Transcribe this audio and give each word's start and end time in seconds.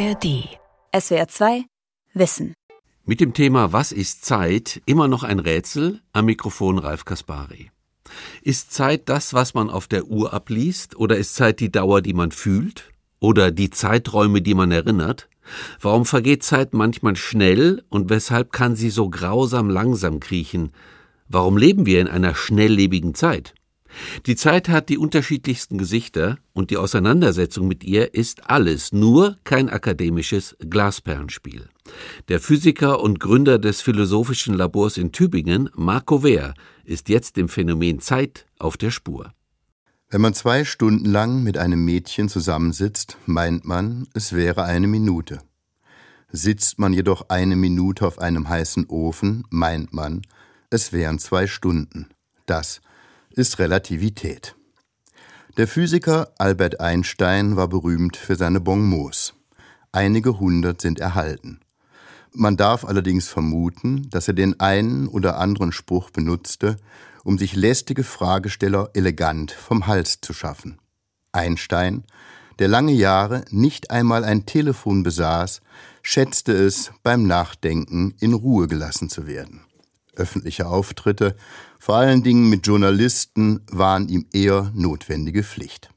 ARD. 0.00 0.48
SWR 0.98 1.28
2 1.28 1.64
Wissen. 2.14 2.54
Mit 3.04 3.20
dem 3.20 3.34
Thema 3.34 3.74
Was 3.74 3.92
ist 3.92 4.24
Zeit? 4.24 4.80
Immer 4.86 5.08
noch 5.08 5.24
ein 5.24 5.40
Rätsel. 5.40 6.00
Am 6.14 6.24
Mikrofon 6.24 6.78
Ralf 6.78 7.04
Kaspari. 7.04 7.70
Ist 8.40 8.72
Zeit 8.72 9.10
das, 9.10 9.34
was 9.34 9.52
man 9.52 9.68
auf 9.68 9.88
der 9.88 10.06
Uhr 10.06 10.32
abliest? 10.32 10.96
Oder 10.96 11.18
ist 11.18 11.34
Zeit 11.34 11.60
die 11.60 11.70
Dauer, 11.70 12.00
die 12.00 12.14
man 12.14 12.30
fühlt? 12.30 12.88
Oder 13.18 13.50
die 13.50 13.68
Zeiträume, 13.68 14.40
die 14.40 14.54
man 14.54 14.70
erinnert? 14.70 15.28
Warum 15.82 16.06
vergeht 16.06 16.44
Zeit 16.44 16.72
manchmal 16.72 17.16
schnell 17.16 17.84
und 17.90 18.08
weshalb 18.08 18.52
kann 18.52 18.76
sie 18.76 18.88
so 18.88 19.10
grausam 19.10 19.68
langsam 19.68 20.18
kriechen? 20.18 20.72
Warum 21.28 21.58
leben 21.58 21.84
wir 21.84 22.00
in 22.00 22.08
einer 22.08 22.34
schnelllebigen 22.34 23.14
Zeit? 23.14 23.54
Die 24.26 24.36
Zeit 24.36 24.68
hat 24.68 24.88
die 24.88 24.98
unterschiedlichsten 24.98 25.78
Gesichter 25.78 26.38
und 26.52 26.70
die 26.70 26.76
Auseinandersetzung 26.76 27.66
mit 27.68 27.84
ihr 27.84 28.14
ist 28.14 28.48
alles, 28.48 28.92
nur 28.92 29.38
kein 29.44 29.68
akademisches 29.68 30.56
Glasperlenspiel. 30.60 31.68
Der 32.28 32.40
Physiker 32.40 33.00
und 33.00 33.20
Gründer 33.20 33.58
des 33.58 33.80
philosophischen 33.80 34.54
Labors 34.54 34.96
in 34.96 35.12
Tübingen, 35.12 35.70
Marco 35.74 36.22
Wehr, 36.22 36.54
ist 36.84 37.08
jetzt 37.08 37.36
dem 37.36 37.48
Phänomen 37.48 38.00
Zeit 38.00 38.46
auf 38.58 38.76
der 38.76 38.90
Spur. 38.90 39.32
Wenn 40.08 40.20
man 40.20 40.34
zwei 40.34 40.64
Stunden 40.64 41.04
lang 41.04 41.42
mit 41.42 41.56
einem 41.56 41.84
Mädchen 41.84 42.28
zusammensitzt, 42.28 43.16
meint 43.26 43.64
man, 43.64 44.08
es 44.12 44.32
wäre 44.32 44.64
eine 44.64 44.88
Minute. 44.88 45.38
Sitzt 46.32 46.78
man 46.78 46.92
jedoch 46.92 47.28
eine 47.28 47.56
Minute 47.56 48.06
auf 48.06 48.18
einem 48.18 48.48
heißen 48.48 48.86
Ofen, 48.88 49.44
meint 49.50 49.92
man, 49.92 50.22
es 50.68 50.92
wären 50.92 51.18
zwei 51.18 51.46
Stunden. 51.46 52.08
Das 52.46 52.80
ist 53.34 53.58
Relativität. 53.58 54.56
Der 55.56 55.68
Physiker 55.68 56.32
Albert 56.38 56.80
Einstein 56.80 57.56
war 57.56 57.68
berühmt 57.68 58.16
für 58.16 58.36
seine 58.36 58.60
Bonmots. 58.60 59.34
Einige 59.92 60.38
hundert 60.38 60.80
sind 60.80 61.00
erhalten. 61.00 61.60
Man 62.32 62.56
darf 62.56 62.84
allerdings 62.84 63.28
vermuten, 63.28 64.08
dass 64.10 64.28
er 64.28 64.34
den 64.34 64.60
einen 64.60 65.08
oder 65.08 65.38
anderen 65.38 65.72
Spruch 65.72 66.10
benutzte, 66.10 66.76
um 67.24 67.38
sich 67.38 67.54
lästige 67.54 68.04
Fragesteller 68.04 68.90
elegant 68.94 69.50
vom 69.52 69.86
Hals 69.86 70.20
zu 70.20 70.32
schaffen. 70.32 70.78
Einstein, 71.32 72.04
der 72.58 72.68
lange 72.68 72.92
Jahre 72.92 73.44
nicht 73.50 73.90
einmal 73.90 74.24
ein 74.24 74.46
Telefon 74.46 75.02
besaß, 75.02 75.60
schätzte 76.02 76.52
es, 76.52 76.92
beim 77.02 77.26
Nachdenken 77.26 78.14
in 78.20 78.34
Ruhe 78.34 78.68
gelassen 78.68 79.08
zu 79.08 79.26
werden. 79.26 79.62
Öffentliche 80.20 80.66
Auftritte, 80.66 81.34
vor 81.78 81.96
allen 81.96 82.22
Dingen 82.22 82.48
mit 82.48 82.66
Journalisten, 82.66 83.62
waren 83.70 84.08
ihm 84.08 84.26
eher 84.32 84.70
notwendige 84.74 85.42
Pflicht. 85.42 85.90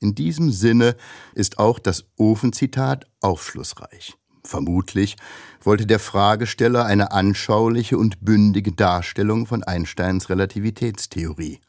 In 0.00 0.14
diesem 0.14 0.50
Sinne 0.50 0.96
ist 1.34 1.58
auch 1.58 1.78
das 1.78 2.04
Ofenzitat 2.16 3.06
aufschlussreich. 3.20 4.16
Vermutlich 4.44 5.16
wollte 5.62 5.86
der 5.86 5.98
Fragesteller 5.98 6.84
eine 6.84 7.12
anschauliche 7.12 7.98
und 7.98 8.24
bündige 8.24 8.72
Darstellung 8.72 9.46
von 9.46 9.62
Einsteins 9.64 10.28
Relativitätstheorie. 10.28 11.60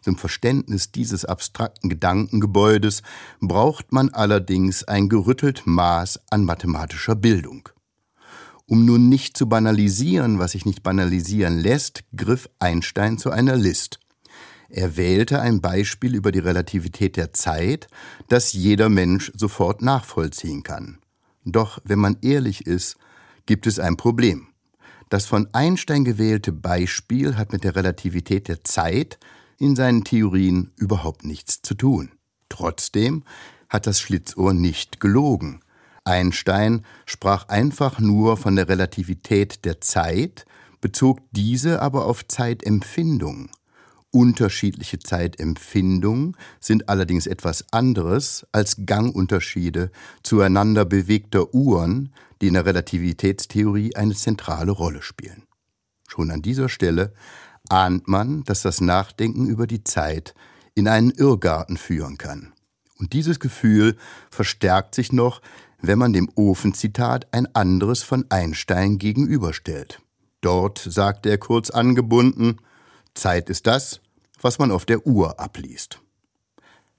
Zum 0.00 0.16
Verständnis 0.16 0.92
dieses 0.92 1.24
abstrakten 1.24 1.90
Gedankengebäudes 1.90 3.02
braucht 3.40 3.92
man 3.92 4.10
allerdings 4.10 4.84
ein 4.84 5.08
gerüttelt 5.08 5.62
Maß 5.66 6.20
an 6.30 6.44
mathematischer 6.44 7.16
Bildung. 7.16 7.68
Um 8.68 8.84
nun 8.84 9.08
nicht 9.08 9.36
zu 9.36 9.48
banalisieren, 9.48 10.38
was 10.38 10.52
sich 10.52 10.66
nicht 10.66 10.82
banalisieren 10.82 11.58
lässt, 11.58 12.04
griff 12.16 12.48
Einstein 12.58 13.16
zu 13.16 13.30
einer 13.30 13.56
List. 13.56 14.00
Er 14.68 14.96
wählte 14.96 15.40
ein 15.40 15.60
Beispiel 15.60 16.16
über 16.16 16.32
die 16.32 16.40
Relativität 16.40 17.16
der 17.16 17.32
Zeit, 17.32 17.86
das 18.28 18.52
jeder 18.52 18.88
Mensch 18.88 19.30
sofort 19.36 19.82
nachvollziehen 19.82 20.64
kann. 20.64 20.98
Doch 21.44 21.78
wenn 21.84 22.00
man 22.00 22.16
ehrlich 22.22 22.66
ist, 22.66 22.96
gibt 23.46 23.68
es 23.68 23.78
ein 23.78 23.96
Problem. 23.96 24.48
Das 25.08 25.26
von 25.26 25.48
Einstein 25.52 26.04
gewählte 26.04 26.50
Beispiel 26.50 27.36
hat 27.36 27.52
mit 27.52 27.62
der 27.62 27.76
Relativität 27.76 28.48
der 28.48 28.64
Zeit 28.64 29.20
in 29.58 29.76
seinen 29.76 30.02
Theorien 30.02 30.72
überhaupt 30.76 31.24
nichts 31.24 31.62
zu 31.62 31.74
tun. 31.74 32.10
Trotzdem 32.48 33.22
hat 33.68 33.86
das 33.86 34.00
Schlitzohr 34.00 34.52
nicht 34.52 34.98
gelogen. 34.98 35.60
Einstein 36.06 36.84
sprach 37.04 37.48
einfach 37.48 37.98
nur 37.98 38.36
von 38.36 38.56
der 38.56 38.68
Relativität 38.68 39.64
der 39.64 39.80
Zeit, 39.80 40.46
bezog 40.80 41.20
diese 41.32 41.82
aber 41.82 42.06
auf 42.06 42.26
Zeitempfindung. 42.26 43.50
Unterschiedliche 44.10 44.98
Zeitempfindungen 44.98 46.36
sind 46.60 46.88
allerdings 46.88 47.26
etwas 47.26 47.66
anderes 47.72 48.46
als 48.52 48.86
Gangunterschiede 48.86 49.90
zueinander 50.22 50.84
bewegter 50.84 51.52
Uhren, 51.52 52.14
die 52.40 52.48
in 52.48 52.54
der 52.54 52.64
Relativitätstheorie 52.66 53.94
eine 53.94 54.14
zentrale 54.14 54.72
Rolle 54.72 55.02
spielen. 55.02 55.42
Schon 56.08 56.30
an 56.30 56.40
dieser 56.40 56.68
Stelle 56.68 57.12
ahnt 57.68 58.08
man, 58.08 58.44
dass 58.44 58.62
das 58.62 58.80
Nachdenken 58.80 59.48
über 59.48 59.66
die 59.66 59.84
Zeit 59.84 60.34
in 60.74 60.88
einen 60.88 61.10
Irrgarten 61.10 61.76
führen 61.76 62.16
kann. 62.16 62.52
Und 62.98 63.12
dieses 63.12 63.40
Gefühl 63.40 63.96
verstärkt 64.30 64.94
sich 64.94 65.12
noch, 65.12 65.42
wenn 65.80 65.98
man 65.98 66.12
dem 66.12 66.28
Ofenzitat 66.34 67.26
ein 67.32 67.54
anderes 67.54 68.02
von 68.02 68.24
Einstein 68.30 68.98
gegenüberstellt. 68.98 70.00
Dort 70.40 70.78
sagt 70.78 71.26
er 71.26 71.38
kurz 71.38 71.70
angebunden, 71.70 72.56
Zeit 73.14 73.50
ist 73.50 73.66
das, 73.66 74.00
was 74.40 74.58
man 74.58 74.70
auf 74.70 74.84
der 74.84 75.06
Uhr 75.06 75.40
abliest. 75.40 76.00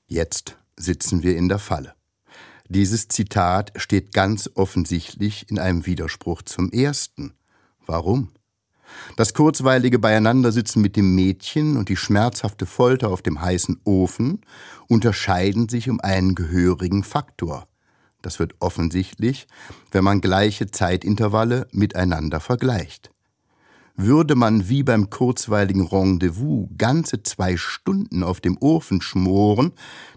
Jetzt 0.07 0.57
sitzen 0.75 1.23
wir 1.23 1.37
in 1.37 1.49
der 1.49 1.59
Falle. 1.59 1.93
Dieses 2.69 3.07
Zitat 3.07 3.71
steht 3.77 4.13
ganz 4.13 4.49
offensichtlich 4.55 5.49
in 5.49 5.59
einem 5.59 5.85
Widerspruch 5.85 6.41
zum 6.41 6.71
ersten. 6.71 7.33
Warum? 7.85 8.29
Das 9.15 9.33
kurzweilige 9.33 9.99
Beieinandersitzen 9.99 10.81
mit 10.81 10.95
dem 10.95 11.15
Mädchen 11.15 11.77
und 11.77 11.89
die 11.89 11.97
schmerzhafte 11.97 12.65
Folter 12.65 13.09
auf 13.09 13.21
dem 13.21 13.41
heißen 13.41 13.81
Ofen 13.83 14.41
unterscheiden 14.87 15.69
sich 15.69 15.89
um 15.89 15.99
einen 15.99 16.35
gehörigen 16.35 17.03
Faktor. 17.03 17.67
Das 18.27 18.39
wird 18.39 18.55
offensichtlich, 18.59 19.47
wenn 19.91 20.03
man 20.03 20.19
gleiche 20.19 20.69
Zeitintervalle 20.69 21.65
miteinander 21.71 22.41
vergleicht. 22.41 23.09
Würde 23.95 24.35
man 24.35 24.67
wie 24.67 24.83
beim 24.83 25.09
kurzweiligen 25.09 25.87
Rendezvous 25.87 26.67
ganze 26.77 27.23
zwei 27.23 27.55
Stunden 27.55 28.23
auf 28.23 28.41
dem 28.41 28.57
Ofen 28.57 29.01
schmoren, 29.01 29.71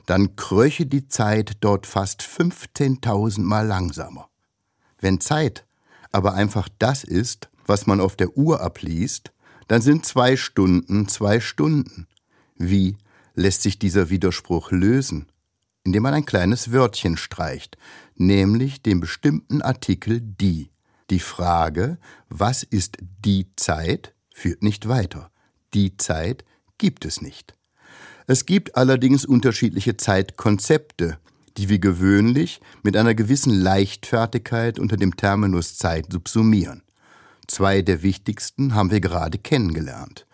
dann 0.07 0.35
kröche 0.35 0.87
die 0.87 1.07
Zeit 1.07 1.59
dort 1.61 1.87
fast 1.87 2.23
15.000 2.23 3.43
Mal 3.43 3.69
langsamer. 3.69 4.29
Wenn 4.99 5.21
Zeit 5.21 5.65
aber 6.11 6.35
einfach 6.35 6.69
das 6.81 7.05
ist, 7.05 7.49
was 7.65 7.87
man 7.87 8.01
auf 8.01 8.17
der 8.17 8.37
Uhr 8.37 8.61
abliest, 8.61 9.31
dann 9.69 9.83
sind 9.83 10.05
zwei 10.05 10.37
Stunden 10.37 11.07
zwei 11.07 11.39
Stunden. 11.39 12.09
Wie 12.57 12.97
lässt 13.37 13.63
sich 13.63 13.79
dieser 13.79 14.11
Widerspruch 14.11 14.73
lösen? 14.73 15.30
Indem 15.85 16.03
man 16.03 16.15
ein 16.15 16.27
kleines 16.27 16.73
Wörtchen 16.73 17.17
streicht, 17.17 17.79
nämlich 18.15 18.83
den 18.83 19.01
bestimmten 19.01 19.63
Artikel 19.63 20.21
die. 20.21 20.71
Die 21.11 21.21
Frage, 21.21 21.99
was 22.29 22.63
ist 22.63 22.99
die 23.25 23.49
Zeit, 23.57 24.15
führt 24.33 24.63
nicht 24.63 24.89
weiter. 24.89 25.31
Die 25.75 25.97
Zeit 25.97 26.45
gibt 26.79 27.05
es 27.05 27.21
nicht. 27.21 27.55
Es 28.27 28.47
gibt 28.47 28.77
allerdings 28.77 29.25
unterschiedliche 29.25 29.97
Zeitkonzepte, 29.97 31.19
die 31.57 31.69
wir 31.69 31.79
gewöhnlich 31.79 32.61
mit 32.83 32.97
einer 32.97 33.15
gewissen 33.15 33.53
Leichtfertigkeit 33.53 34.79
unter 34.79 34.97
dem 34.97 35.17
Terminus 35.17 35.77
Zeit 35.77 36.13
subsumieren. 36.13 36.83
Zwei 37.49 37.83
der 37.83 38.03
wichtigsten 38.03 38.75
haben 38.75 38.93
wir 38.93 39.01
gerade 39.01 39.39
kennengelernt. 39.39 40.27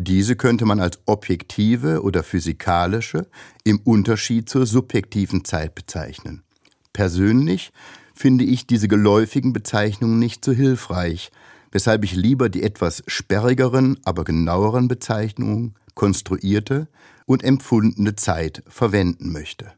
Diese 0.00 0.36
könnte 0.36 0.64
man 0.64 0.78
als 0.78 1.00
objektive 1.06 2.04
oder 2.04 2.22
physikalische 2.22 3.26
im 3.64 3.80
Unterschied 3.80 4.48
zur 4.48 4.64
subjektiven 4.64 5.44
Zeit 5.44 5.74
bezeichnen. 5.74 6.44
Persönlich 6.92 7.72
finde 8.14 8.44
ich 8.44 8.68
diese 8.68 8.86
geläufigen 8.86 9.52
Bezeichnungen 9.52 10.20
nicht 10.20 10.44
so 10.44 10.52
hilfreich, 10.52 11.32
weshalb 11.72 12.04
ich 12.04 12.14
lieber 12.14 12.48
die 12.48 12.62
etwas 12.62 13.02
sperrigeren, 13.08 13.98
aber 14.04 14.22
genaueren 14.22 14.86
Bezeichnungen 14.86 15.74
konstruierte 15.96 16.86
und 17.26 17.42
empfundene 17.42 18.14
Zeit 18.14 18.62
verwenden 18.68 19.32
möchte. 19.32 19.72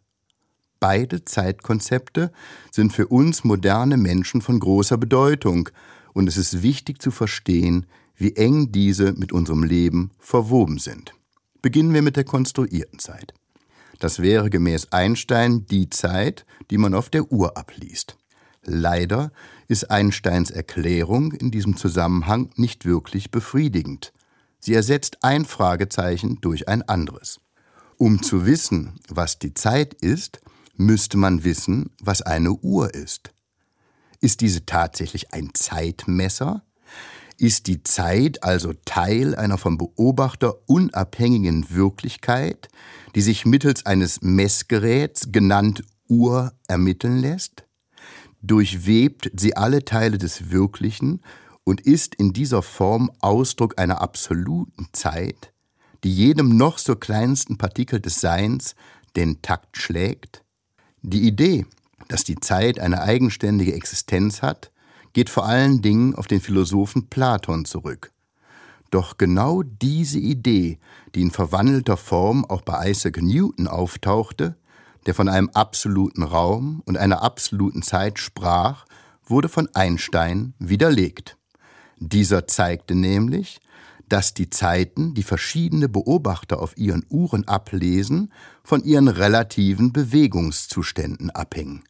Beide 0.81 1.25
Zeitkonzepte 1.25 2.31
sind 2.71 2.93
für 2.93 3.07
uns 3.07 3.43
moderne 3.43 3.97
Menschen 3.97 4.43
von 4.43 4.61
großer 4.61 4.99
Bedeutung, 4.99 5.71
und 6.13 6.29
es 6.29 6.37
ist 6.37 6.63
wichtig 6.63 7.01
zu 7.01 7.11
verstehen, 7.11 7.87
wie 8.21 8.37
eng 8.37 8.71
diese 8.71 9.13
mit 9.13 9.33
unserem 9.33 9.63
Leben 9.63 10.11
verwoben 10.19 10.79
sind. 10.79 11.15
Beginnen 11.63 11.95
wir 11.95 12.03
mit 12.03 12.17
der 12.17 12.25
konstruierten 12.25 12.99
Zeit. 12.99 13.35
Das 13.99 14.21
wäre 14.21 14.51
gemäß 14.51 14.93
Einstein 14.93 15.67
die 15.67 15.91
Zeit, 15.91 16.47
die 16.71 16.79
man 16.79 16.95
auf 16.95 17.11
der 17.11 17.33
Uhr 17.33 17.57
abliest. 17.57 18.17
Leider 18.63 19.33
ist 19.69 19.91
Einsteins 19.91 20.51
Erklärung 20.51 21.33
in 21.33 21.51
diesem 21.51 21.77
Zusammenhang 21.77 22.51
nicht 22.57 22.85
wirklich 22.85 23.31
befriedigend. 23.31 24.13
Sie 24.59 24.75
ersetzt 24.75 25.19
ein 25.23 25.45
Fragezeichen 25.47 26.41
durch 26.41 26.69
ein 26.69 26.83
anderes. 26.83 27.41
Um 27.97 28.23
zu 28.23 28.47
wissen, 28.47 29.01
was 29.09 29.39
die 29.39 29.55
Zeit 29.55 29.95
ist, 29.95 30.41
müsste 30.77 31.17
man 31.17 31.45
wissen, 31.45 31.91
was 32.01 32.23
eine 32.23 32.53
Uhr 32.53 32.95
ist. 32.95 33.33
Ist 34.21 34.43
diese 34.43 34.67
tatsächlich 34.67 35.33
ein 35.33 35.51
Zeitmesser? 35.55 36.63
Ist 37.41 37.69
die 37.69 37.83
Zeit 37.83 38.45
also 38.45 38.75
Teil 38.85 39.35
einer 39.35 39.57
vom 39.57 39.79
Beobachter 39.79 40.57
unabhängigen 40.69 41.71
Wirklichkeit, 41.71 42.69
die 43.15 43.23
sich 43.23 43.47
mittels 43.47 43.87
eines 43.87 44.21
Messgeräts, 44.21 45.33
genannt 45.33 45.83
Uhr, 46.07 46.53
ermitteln 46.69 47.17
lässt? 47.17 47.65
Durchwebt 48.43 49.31
sie 49.35 49.57
alle 49.57 49.87
Teile 49.87 50.19
des 50.19 50.51
Wirklichen 50.51 51.23
und 51.65 51.81
ist 51.81 52.15
in 52.15 52.35
dieser 52.35 52.61
Form 52.61 53.11
Ausdruck 53.21 53.79
einer 53.79 54.03
absoluten 54.03 54.89
Zeit, 54.93 55.55
die 56.05 56.15
jedem 56.15 56.59
noch 56.59 56.77
so 56.77 56.95
kleinsten 56.95 57.57
Partikel 57.57 58.01
des 58.01 58.21
Seins 58.21 58.75
den 59.17 59.41
Takt 59.41 59.79
schlägt? 59.79 60.45
Die 61.01 61.27
Idee, 61.27 61.65
dass 62.09 62.23
die 62.23 62.37
Zeit 62.39 62.79
eine 62.79 63.01
eigenständige 63.01 63.73
Existenz 63.73 64.43
hat, 64.43 64.71
geht 65.13 65.31
vor 65.31 65.47
allen 65.47 65.83
Dingen 65.83 66.15
auf 66.15 66.27
den 66.27 66.41
Philosophen 66.41 67.09
Platon 67.09 67.65
zurück. 67.65 68.13
Doch 68.91 69.19
genau 69.19 69.63
diese 69.63 70.19
Idee, 70.19 70.79
die 71.15 71.23
in 71.23 71.31
verwandelter 71.31 71.97
Form 71.97 72.45
auch 72.45 72.63
bei 72.63 72.91
Isaac 72.91 73.23
Newton 73.23 73.69
auftauchte, 73.69 74.57
der 75.07 75.15
von 75.15 75.29
einem 75.29 75.49
absoluten 75.51 76.23
Raum 76.23 76.83
und 76.85 76.99
einer 76.99 77.23
absoluten 77.23 77.83
Zeit 77.83 78.19
sprach, 78.19 78.85
wurde 79.25 79.49
von 79.49 79.69
Einstein 79.75 80.55
widerlegt. 80.59 81.37
Dieser 81.99 82.47
zeigte 82.47 82.95
nämlich, 82.95 83.61
dass 84.09 84.35
die 84.35 84.51
Zeiten, 84.51 85.15
die 85.15 85.23
verschiedene 85.23 85.89
Beobachter 85.89 86.61
auf 86.61 86.77
ihren 86.77 87.07
Uhren 87.09 87.47
ablesen, 87.47 88.33
von 88.65 88.83
ihren 88.83 89.07
relativen 89.07 89.93
Bewegungszuständen 89.93 91.31
abhängen. 91.31 91.85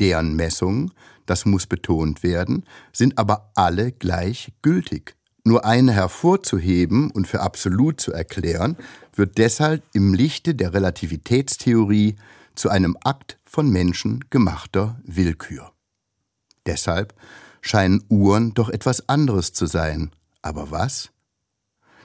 Deren 0.00 0.34
Messungen, 0.34 0.92
das 1.26 1.44
muss 1.46 1.66
betont 1.66 2.22
werden, 2.22 2.64
sind 2.92 3.18
aber 3.18 3.50
alle 3.54 3.92
gleich 3.92 4.52
gültig. 4.62 5.16
Nur 5.44 5.64
eine 5.64 5.92
hervorzuheben 5.92 7.10
und 7.10 7.26
für 7.26 7.40
absolut 7.40 8.00
zu 8.00 8.12
erklären, 8.12 8.76
wird 9.14 9.38
deshalb 9.38 9.82
im 9.92 10.14
Lichte 10.14 10.54
der 10.54 10.72
Relativitätstheorie 10.72 12.16
zu 12.54 12.70
einem 12.70 12.96
Akt 13.04 13.38
von 13.44 13.70
menschengemachter 13.70 15.00
Willkür. 15.04 15.72
Deshalb 16.66 17.14
scheinen 17.60 18.02
Uhren 18.08 18.54
doch 18.54 18.68
etwas 18.70 19.08
anderes 19.08 19.52
zu 19.52 19.66
sein. 19.66 20.10
Aber 20.42 20.70
was? 20.70 21.10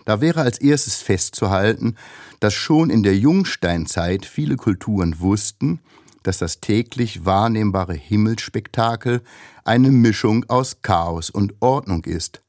Da 0.06 0.22
wäre 0.22 0.42
als 0.42 0.60
erstes 0.60 1.02
festzuhalten, 1.02 1.96
dass 2.40 2.54
schon 2.54 2.90
in 2.90 3.04
der 3.04 3.18
Jungsteinzeit 3.18 4.26
viele 4.26 4.56
Kulturen 4.56 5.20
wussten, 5.20 5.80
dass 6.24 6.38
das 6.38 6.60
täglich 6.60 7.26
wahrnehmbare 7.26 7.94
Himmelsspektakel 7.94 9.22
eine 9.64 9.92
Mischung 9.92 10.46
aus 10.50 10.82
Chaos 10.82 11.30
und 11.30 11.54
Ordnung 11.60 12.06
ist 12.06 12.42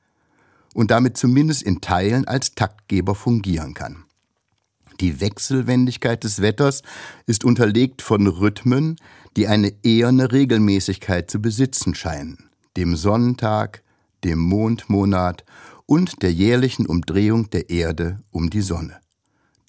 und 0.74 0.90
damit 0.90 1.16
zumindest 1.16 1.62
in 1.62 1.80
Teilen 1.80 2.26
als 2.26 2.54
Taktgeber 2.54 3.14
fungieren 3.14 3.74
kann. 3.74 4.04
Die 5.00 5.20
Wechselwendigkeit 5.20 6.24
des 6.24 6.42
Wetters 6.42 6.82
ist 7.26 7.44
unterlegt 7.44 8.02
von 8.02 8.26
Rhythmen, 8.26 8.96
die 9.36 9.48
eine 9.48 9.72
eherne 9.82 10.30
Regelmäßigkeit 10.30 11.30
zu 11.30 11.40
besitzen 11.40 11.94
scheinen, 11.94 12.50
dem 12.76 12.96
Sonnentag, 12.96 13.82
dem 14.24 14.38
Mondmonat 14.38 15.44
und 15.86 16.22
der 16.22 16.32
jährlichen 16.32 16.86
Umdrehung 16.86 17.48
der 17.50 17.70
Erde 17.70 18.20
um 18.30 18.50
die 18.50 18.60
Sonne. 18.60 19.00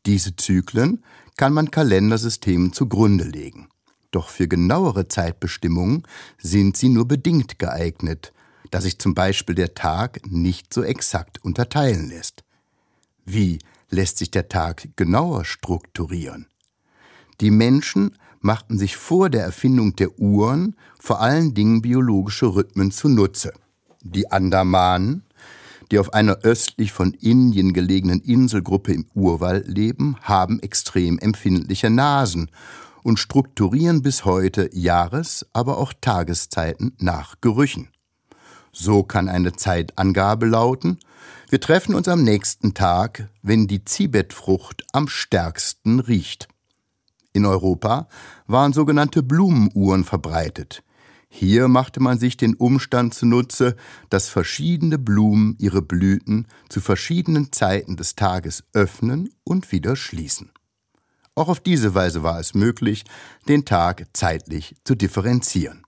Diese 0.06 0.36
Zyklen 0.36 1.04
kann 1.38 1.54
man 1.54 1.72
Kalendersystemen 1.72 2.74
zugrunde 2.74 3.24
legen. 3.24 3.70
Doch 4.12 4.30
für 4.30 4.48
genauere 4.48 5.08
Zeitbestimmungen 5.08 6.04
sind 6.38 6.76
sie 6.76 6.90
nur 6.90 7.08
bedingt 7.08 7.60
geeignet, 7.60 8.34
da 8.70 8.82
sich 8.82 9.00
zum 9.00 9.16
Beispiel 9.16 9.56
der 9.56 9.74
Tag 9.74 10.22
nicht 10.30 10.74
so 10.74 10.84
exakt 10.84 11.44
unterteilen 11.44 12.10
lässt. 12.10 12.44
Wie 13.26 13.60
lässt 13.90 14.18
sich 14.18 14.32
der 14.32 14.50
Tag 14.50 14.90
genauer 14.98 15.46
strukturieren? 15.46 16.48
Die 17.40 17.52
Menschen 17.52 18.18
machten 18.42 18.78
sich 18.78 18.98
vor 18.98 19.30
der 19.30 19.44
Erfindung 19.44 19.96
der 19.96 20.20
Uhren 20.20 20.76
vor 21.00 21.22
allen 21.22 21.54
Dingen 21.54 21.82
biologische 21.82 22.48
Rhythmen 22.48 22.92
zunutze. 22.92 23.54
Die 24.02 24.32
Andamanen, 24.32 25.24
die 25.92 26.00
auf 26.00 26.14
einer 26.14 26.40
östlich 26.40 26.92
von 26.92 27.14
Indien 27.14 27.74
gelegenen 27.74 28.22
Inselgruppe 28.22 28.94
im 28.94 29.06
Urwald 29.14 29.68
leben, 29.68 30.18
haben 30.22 30.60
extrem 30.60 31.20
empfindliche 31.20 31.90
Nasen 31.90 32.50
und 33.04 33.20
strukturieren 33.20 34.02
bis 34.02 34.26
heute 34.26 34.70
Jahres-, 34.74 35.46
aber 35.54 35.78
auch 35.78 35.94
Tageszeiten 36.00 36.94
nach 37.00 37.42
Gerüchen. 37.42 37.90
So 38.72 39.04
kann 39.04 39.30
eine 39.30 39.54
Zeitangabe 39.54 40.46
lauten, 40.46 41.00
wir 41.50 41.60
treffen 41.60 41.96
uns 41.96 42.08
am 42.08 42.24
nächsten 42.24 42.74
Tag, 42.74 43.30
wenn 43.42 43.68
die 43.68 43.84
Zibetfrucht 43.84 44.86
am 44.94 45.08
stärksten 45.10 46.00
riecht. 46.00 46.48
In 47.34 47.46
Europa 47.46 48.08
waren 48.48 48.72
sogenannte 48.72 49.24
Blumenuhren 49.24 50.06
verbreitet, 50.06 50.84
hier 51.34 51.70
machte 51.70 52.02
man 52.02 52.20
sich 52.20 52.36
den 52.36 52.56
Umstand 52.56 53.14
zunutze, 53.14 53.78
dass 54.10 54.28
verschiedene 54.28 55.00
Blumen 55.00 55.56
ihre 55.60 55.82
Blüten 55.82 56.46
zu 56.68 56.82
verschiedenen 56.82 57.54
Zeiten 57.54 57.96
des 57.96 58.16
Tages 58.16 58.66
öffnen 58.74 59.30
und 59.46 59.72
wieder 59.72 59.96
schließen. 59.96 60.52
Auch 61.36 61.48
auf 61.48 61.60
diese 61.60 61.96
Weise 61.96 62.24
war 62.24 62.40
es 62.40 62.54
möglich, 62.54 63.06
den 63.48 63.66
Tag 63.66 64.06
zeitlich 64.14 64.76
zu 64.84 64.96
differenzieren. 64.96 65.84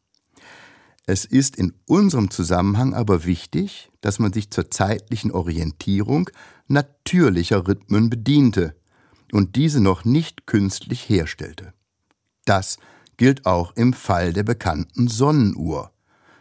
Es 1.06 1.26
ist 1.26 1.58
in 1.58 1.74
unserem 1.86 2.32
Zusammenhang 2.32 2.94
aber 2.94 3.26
wichtig, 3.26 3.92
dass 4.00 4.20
man 4.20 4.32
sich 4.32 4.52
zur 4.52 4.72
zeitlichen 4.72 5.32
Orientierung 5.32 6.30
natürlicher 6.68 7.68
Rhythmen 7.68 8.10
bediente 8.10 8.74
und 9.34 9.58
diese 9.58 9.82
noch 9.82 10.06
nicht 10.06 10.48
künstlich 10.48 11.10
herstellte. 11.10 11.74
Das 12.46 12.78
gilt 13.18 13.46
auch 13.46 13.76
im 13.76 13.92
Fall 13.94 14.32
der 14.32 14.44
bekannten 14.44 15.10
Sonnenuhr, 15.10 15.92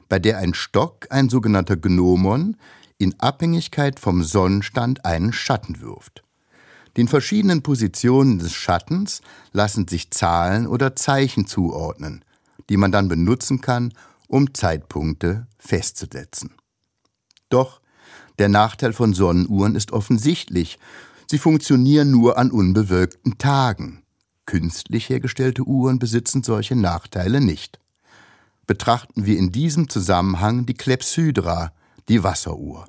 bei 0.09 0.21
der 0.21 0.39
ein 0.39 0.55
Stock, 0.55 1.07
ein 1.11 1.29
sogenannter 1.29 1.77
Gnomon, 1.77 2.57
in 2.99 3.19
Abhängigkeit 3.19 3.99
vom 3.99 4.23
Sonnenstand 4.23 5.05
einen 5.05 5.33
Schatten 5.33 5.81
wirft. 5.81 6.23
Den 6.97 7.09
verschiedenen 7.09 7.63
Positionen 7.63 8.39
des 8.39 8.53
Schattens 8.53 9.23
lassen 9.53 9.89
sich 9.89 10.11
Zahlen 10.11 10.67
oder 10.67 10.95
Zeichen 10.95 11.47
zuordnen, 11.47 12.25
die 12.69 12.77
man 12.77 12.93
dann 12.93 13.09
benutzen 13.09 13.61
kann, 13.61 13.93
um 14.29 14.53
Zeitpunkte 14.55 15.47
festzusetzen. 15.59 16.55
Doch 17.49 17.81
der 18.39 18.49
Nachteil 18.49 18.93
von 18.93 19.15
Sonnenuhren 19.15 19.75
ist 19.75 19.93
offensichtlich, 19.93 20.79
sie 21.27 21.39
funktionieren 21.39 22.11
nur 22.11 22.39
an 22.39 22.51
unbewölkten 22.51 23.39
Tagen. 23.39 24.03
Künstlich 24.47 25.09
hergestellte 25.09 25.63
Uhren 25.63 25.99
besitzen 25.99 26.43
solche 26.43 26.77
Nachteile 26.77 27.41
nicht. 27.41 27.79
Betrachten 28.67 29.27
wir 29.27 29.39
in 29.39 29.53
diesem 29.53 29.89
Zusammenhang 29.89 30.67
die 30.67 30.75
Klepsydra, 30.75 31.73
die 32.09 32.23
Wasseruhr. 32.23 32.87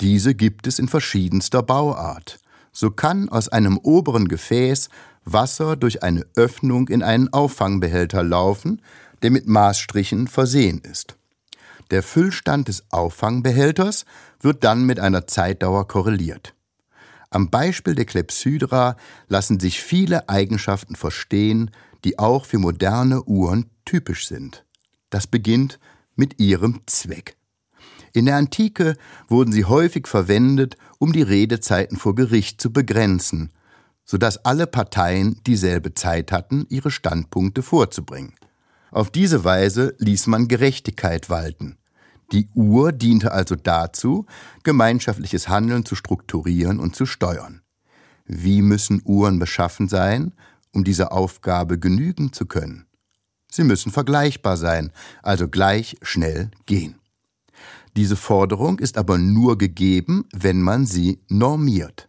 Diese 0.00 0.34
gibt 0.34 0.66
es 0.66 0.78
in 0.78 0.88
verschiedenster 0.88 1.62
Bauart. 1.62 2.38
So 2.72 2.90
kann 2.90 3.28
aus 3.28 3.48
einem 3.48 3.78
oberen 3.78 4.28
Gefäß 4.28 4.88
Wasser 5.24 5.76
durch 5.76 6.02
eine 6.02 6.24
Öffnung 6.34 6.88
in 6.88 7.02
einen 7.02 7.32
Auffangbehälter 7.32 8.24
laufen, 8.24 8.82
der 9.22 9.30
mit 9.30 9.46
Maßstrichen 9.46 10.26
versehen 10.26 10.80
ist. 10.80 11.16
Der 11.90 12.02
Füllstand 12.02 12.68
des 12.68 12.84
Auffangbehälters 12.90 14.06
wird 14.40 14.64
dann 14.64 14.84
mit 14.84 14.98
einer 14.98 15.26
Zeitdauer 15.26 15.86
korreliert. 15.86 16.54
Am 17.30 17.50
Beispiel 17.50 17.94
der 17.94 18.04
Klepsydra 18.04 18.96
lassen 19.28 19.60
sich 19.60 19.80
viele 19.80 20.28
Eigenschaften 20.28 20.96
verstehen, 20.96 21.70
die 22.04 22.18
auch 22.18 22.46
für 22.46 22.58
moderne 22.58 23.22
Uhren 23.22 23.70
typisch 23.84 24.26
sind. 24.26 24.64
Das 25.10 25.26
beginnt 25.26 25.78
mit 26.16 26.40
ihrem 26.40 26.80
Zweck. 26.86 27.36
In 28.12 28.26
der 28.26 28.36
Antike 28.36 28.96
wurden 29.28 29.52
sie 29.52 29.64
häufig 29.64 30.06
verwendet, 30.06 30.76
um 30.98 31.12
die 31.12 31.22
Redezeiten 31.22 31.96
vor 31.96 32.14
Gericht 32.14 32.60
zu 32.60 32.72
begrenzen, 32.72 33.50
sodass 34.04 34.44
alle 34.44 34.66
Parteien 34.66 35.40
dieselbe 35.46 35.94
Zeit 35.94 36.32
hatten, 36.32 36.66
ihre 36.68 36.90
Standpunkte 36.90 37.62
vorzubringen. 37.62 38.34
Auf 38.90 39.10
diese 39.10 39.44
Weise 39.44 39.94
ließ 39.98 40.26
man 40.26 40.48
Gerechtigkeit 40.48 41.30
walten. 41.30 41.78
Die 42.32 42.48
Uhr 42.54 42.92
diente 42.92 43.32
also 43.32 43.56
dazu, 43.56 44.26
gemeinschaftliches 44.62 45.48
Handeln 45.48 45.84
zu 45.84 45.94
strukturieren 45.94 46.78
und 46.78 46.94
zu 46.94 47.06
steuern. 47.06 47.62
Wie 48.26 48.62
müssen 48.62 49.02
Uhren 49.04 49.38
beschaffen 49.38 49.88
sein, 49.88 50.32
um 50.72 50.84
dieser 50.84 51.12
Aufgabe 51.12 51.78
genügen 51.78 52.32
zu 52.32 52.46
können? 52.46 52.86
Sie 53.50 53.64
müssen 53.64 53.92
vergleichbar 53.92 54.56
sein, 54.56 54.92
also 55.22 55.48
gleich 55.48 55.96
schnell 56.02 56.50
gehen. 56.64 57.01
Diese 57.96 58.16
Forderung 58.16 58.78
ist 58.78 58.96
aber 58.96 59.18
nur 59.18 59.58
gegeben, 59.58 60.26
wenn 60.32 60.62
man 60.62 60.86
sie 60.86 61.20
normiert. 61.28 62.08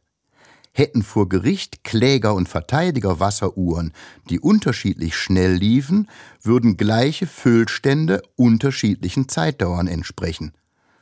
Hätten 0.71 1.03
vor 1.03 1.29
Gericht 1.29 1.83
Kläger 1.83 2.33
und 2.33 2.49
Verteidiger 2.49 3.19
Wasseruhren, 3.19 3.93
die 4.29 4.39
unterschiedlich 4.39 5.15
schnell 5.15 5.53
liefen, 5.53 6.09
würden 6.41 6.77
gleiche 6.77 7.27
Füllstände 7.27 8.23
unterschiedlichen 8.35 9.29
Zeitdauern 9.29 9.87
entsprechen. 9.87 10.53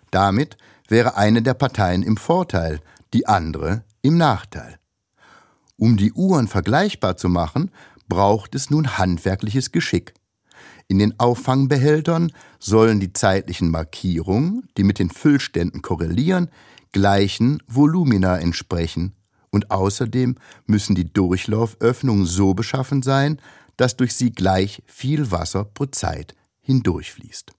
Damit 0.09 0.57
wäre 0.89 1.15
eine 1.15 1.41
der 1.41 1.53
Parteien 1.53 2.03
im 2.03 2.17
Vorteil, 2.17 2.81
die 3.13 3.27
andere 3.27 3.85
im 4.01 4.17
Nachteil. 4.17 4.77
Um 5.77 5.95
die 5.95 6.11
Uhren 6.11 6.47
vergleichbar 6.47 7.15
zu 7.15 7.29
machen, 7.29 7.71
braucht 8.09 8.55
es 8.55 8.69
nun 8.69 8.97
handwerkliches 8.97 9.71
Geschick. 9.71 10.13
In 10.91 11.00
den 11.00 11.17
Auffangbehältern 11.21 12.33
sollen 12.60 13.00
die 13.00 13.13
zeitlichen 13.13 13.71
Markierungen, 13.71 14.67
die 14.75 14.83
mit 14.83 15.00
den 15.00 15.10
Füllständen 15.10 15.81
korrelieren, 15.81 16.50
gleichen 16.91 17.63
Volumina 17.65 18.38
entsprechen, 18.38 19.13
und 19.51 19.71
außerdem 19.71 20.36
müssen 20.65 20.93
die 20.93 21.13
Durchlauföffnungen 21.13 22.25
so 22.25 22.53
beschaffen 22.53 23.03
sein, 23.03 23.39
dass 23.77 23.95
durch 23.95 24.13
sie 24.15 24.33
gleich 24.33 24.83
viel 24.86 25.31
Wasser 25.31 25.63
pro 25.63 25.86
Zeit 25.86 26.36
hindurchfließt. 26.60 27.53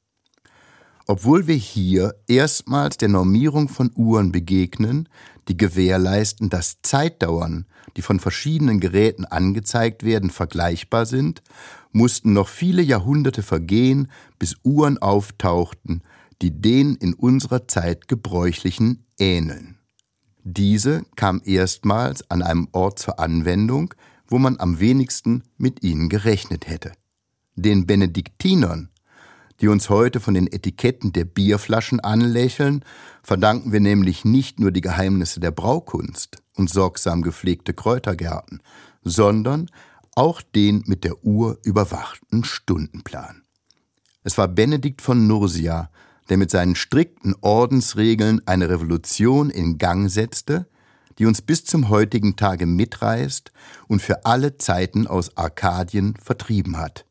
Obwohl 1.07 1.47
wir 1.47 1.57
hier 1.57 2.15
erstmals 2.29 2.97
der 2.97 3.09
Normierung 3.09 3.69
von 3.69 3.91
Uhren 3.95 4.31
begegnen, 4.31 5.09
die 5.49 5.57
gewährleisten, 5.57 6.49
dass 6.49 6.81
Zeitdauern, 6.83 7.67
die 7.97 8.03
von 8.03 8.21
verschiedenen 8.21 8.79
Geräten 8.79 9.25
angezeigt 9.25 10.05
werden, 10.05 10.31
vergleichbar 10.31 11.07
sind, 11.07 11.43
mussten 11.91 12.33
noch 12.33 12.49
viele 12.49 12.83
Jahrhunderte 12.83 13.43
vergehen, 13.43 14.11
bis 14.39 14.57
Uhren 14.63 14.99
auftauchten, 14.99 16.03
die 16.41 16.51
den 16.51 16.95
in 16.97 17.15
unserer 17.15 17.69
Zeit 17.69 18.09
gebräuchlichen 18.09 19.05
ähneln. 19.19 19.79
Diese 20.45 21.05
kam 21.15 21.41
erstmals 21.45 22.29
an 22.31 22.43
einem 22.43 22.69
Ort 22.73 22.99
zur 22.99 23.21
Anwendung, 23.21 23.95
wo 24.27 24.39
man 24.39 24.59
am 24.59 24.81
wenigsten 24.81 25.45
mit 25.57 25.83
ihnen 25.85 26.09
gerechnet 26.09 26.69
hätte. 26.69 26.93
Den 27.55 27.87
Benediktinern, 27.87 28.89
die 29.63 29.69
uns 29.69 29.89
heute 29.89 30.19
von 30.19 30.35
den 30.35 30.53
Etiketten 30.53 31.13
der 31.13 31.25
Bierflaschen 31.25 32.01
anlächeln, 32.01 32.85
verdanken 33.23 33.71
wir 33.71 33.79
nämlich 33.79 34.25
nicht 34.25 34.59
nur 34.59 34.73
die 34.73 34.81
Geheimnisse 34.81 35.39
der 35.39 35.53
Braukunst 35.53 36.43
und 36.57 36.69
sorgsam 36.69 37.23
gepflegte 37.23 37.73
Kräutergärten, 37.73 38.61
sondern 39.05 39.71
auch 40.17 40.43
den 40.43 40.83
mit 40.87 41.05
der 41.05 41.25
Uhr 41.25 41.59
überwachten 41.63 42.43
Stundenplan. 42.43 43.43
Es 44.25 44.37
war 44.37 44.49
Benedikt 44.49 45.01
von 45.01 45.29
Nursia, 45.29 45.91
der 46.29 46.39
mit 46.39 46.51
seinen 46.51 46.75
strikten 46.75 47.37
Ordensregeln 47.41 48.43
eine 48.47 48.69
Revolution 48.69 49.49
in 49.49 49.79
Gang 49.79 50.11
setzte, 50.11 50.67
die 51.19 51.27
uns 51.27 51.41
bis 51.41 51.65
zum 51.65 51.89
heutigen 51.89 52.35
Tage 52.35 52.67
mitreißt 52.67 53.53
und 53.87 54.03
für 54.03 54.25
alle 54.25 54.59
Zeiten 54.59 55.07
aus 55.07 55.37
Arkadien 55.37 56.17
vertrieben 56.17 56.79
hat. 56.79 57.07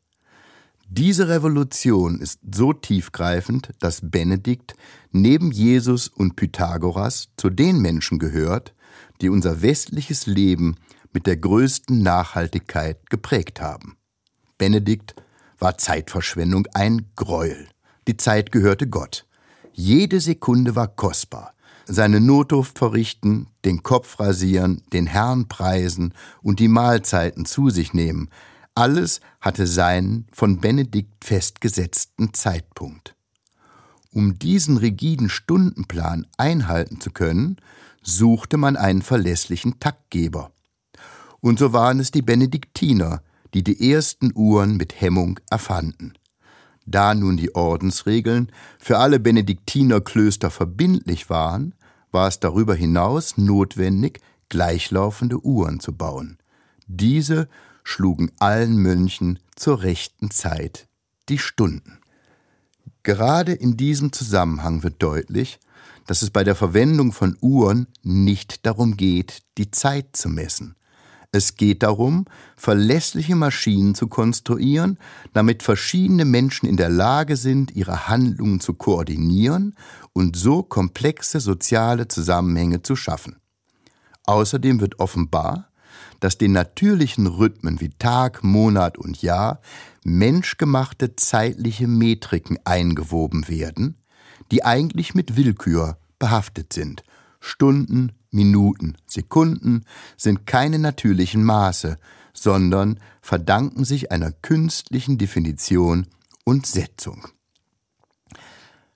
Diese 0.94 1.30
Revolution 1.30 2.20
ist 2.20 2.42
so 2.54 2.74
tiefgreifend, 2.74 3.70
dass 3.80 4.02
Benedikt 4.04 4.74
neben 5.12 5.50
Jesus 5.50 6.10
und 6.10 6.36
Pythagoras 6.36 7.30
zu 7.38 7.50
den 7.50 7.80
Menschen 7.80 8.20
gehört, 8.20 8.76
die 9.22 9.30
unser 9.30 9.62
westliches 9.62 10.26
Leben 10.26 10.76
mit 11.14 11.28
der 11.28 11.38
größten 11.38 12.04
Nachhaltigkeit 12.04 13.10
geprägt 13.10 13.62
haben. 13.62 13.96
Benedikt 14.58 15.16
war 15.60 15.78
Zeitverschwendung 15.78 16.68
ein 16.74 17.10
Greuel. 17.16 17.70
Die 18.10 18.18
Zeit 18.18 18.52
gehörte 18.52 18.90
Gott. 18.90 19.26
Jede 19.72 20.20
Sekunde 20.20 20.76
war 20.76 20.90
kostbar. 20.90 21.54
Seine 21.86 22.20
Notdurft 22.20 22.78
verrichten, 22.78 23.48
den 23.64 23.82
Kopf 23.82 24.20
rasieren, 24.20 24.84
den 24.92 25.08
Herrn 25.08 25.48
preisen 25.48 26.14
und 26.42 26.60
die 26.60 26.68
Mahlzeiten 26.68 27.46
zu 27.46 27.70
sich 27.70 27.94
nehmen, 27.94 28.30
alles 28.76 29.22
hatte 29.40 29.68
seinen 29.68 30.28
von 30.32 30.60
Benedikt 30.60 31.24
festgesetzten 31.24 32.34
Zeitpunkt. 32.34 33.16
Um 34.14 34.38
diesen 34.38 34.78
rigiden 34.78 35.30
Stundenplan 35.30 36.28
einhalten 36.38 37.00
zu 37.00 37.12
können, 37.12 37.58
suchte 38.02 38.58
man 38.58 38.76
einen 38.76 39.02
verlässlichen 39.02 39.80
Taktgeber. 39.80 40.52
Und 41.40 41.60
so 41.60 41.74
waren 41.74 42.00
es 42.00 42.12
die 42.12 42.22
Benediktiner, 42.22 43.22
die 43.54 43.64
die 43.64 43.92
ersten 43.92 44.32
Uhren 44.36 44.78
mit 44.78 45.00
Hemmung 45.00 45.40
erfanden. 45.50 46.14
Da 46.86 47.14
nun 47.14 47.38
die 47.38 47.56
Ordensregeln 47.56 48.52
für 48.80 48.98
alle 48.98 49.20
Benediktinerklöster 49.20 50.50
verbindlich 50.50 51.30
waren, 51.30 51.76
war 52.12 52.28
es 52.28 52.40
darüber 52.40 52.76
hinaus 52.76 53.38
notwendig, 53.38 54.20
gleichlaufende 54.50 55.40
Uhren 55.40 55.80
zu 55.80 55.94
bauen. 55.94 56.38
Diese 56.88 57.48
schlugen 57.84 58.32
allen 58.40 58.78
Mönchen 58.78 59.40
zur 59.56 59.84
rechten 59.84 60.32
Zeit 60.32 60.88
die 61.30 61.38
Stunden. 61.38 62.00
Gerade 63.04 63.54
in 63.54 63.78
diesem 63.78 64.12
Zusammenhang 64.12 64.84
wird 64.84 65.02
deutlich, 65.02 65.60
dass 66.08 66.22
es 66.22 66.30
bei 66.30 66.44
der 66.44 66.56
Verwendung 66.56 67.12
von 67.12 67.38
Uhren 67.42 67.88
nicht 68.04 68.66
darum 68.66 68.98
geht, 68.98 69.44
die 69.58 69.72
Zeit 69.72 70.16
zu 70.16 70.30
messen, 70.30 70.76
es 71.34 71.56
geht 71.56 71.82
darum, 71.82 72.26
verlässliche 72.58 73.36
Maschinen 73.36 73.96
zu 73.96 74.08
konstruieren, 74.08 74.98
damit 75.32 75.64
verschiedene 75.64 76.26
Menschen 76.26 76.68
in 76.68 76.76
der 76.76 76.90
Lage 76.90 77.38
sind, 77.38 77.72
ihre 77.72 78.10
Handlungen 78.10 78.60
zu 78.60 78.74
koordinieren 78.74 79.76
und 80.12 80.36
so 80.36 80.62
komplexe 80.62 81.40
soziale 81.40 82.10
Zusammenhänge 82.10 82.82
zu 82.84 82.98
schaffen. 82.98 83.38
Außerdem 84.26 84.82
wird 84.82 85.00
offenbar, 85.00 85.71
dass 86.22 86.38
den 86.38 86.54
natürlichen 86.54 87.28
Rhythmen 87.28 87.82
wie 87.82 87.90
Tag, 87.90 88.44
Monat 88.44 88.98
und 88.98 89.22
Jahr 89.22 89.60
menschgemachte 90.06 91.18
zeitliche 91.18 91.88
Metriken 91.88 92.58
eingewoben 92.64 93.50
werden, 93.50 93.98
die 94.52 94.64
eigentlich 94.64 95.14
mit 95.14 95.36
Willkür 95.36 95.98
behaftet 96.20 96.72
sind. 96.72 97.04
Stunden, 97.42 98.14
Minuten, 98.30 98.96
Sekunden 99.08 99.84
sind 100.16 100.46
keine 100.48 100.80
natürlichen 100.80 101.44
Maße, 101.44 101.98
sondern 102.34 103.00
verdanken 103.22 103.84
sich 103.84 104.12
einer 104.12 104.32
künstlichen 104.32 105.18
Definition 105.18 106.08
und 106.46 106.66
Setzung. 106.66 107.28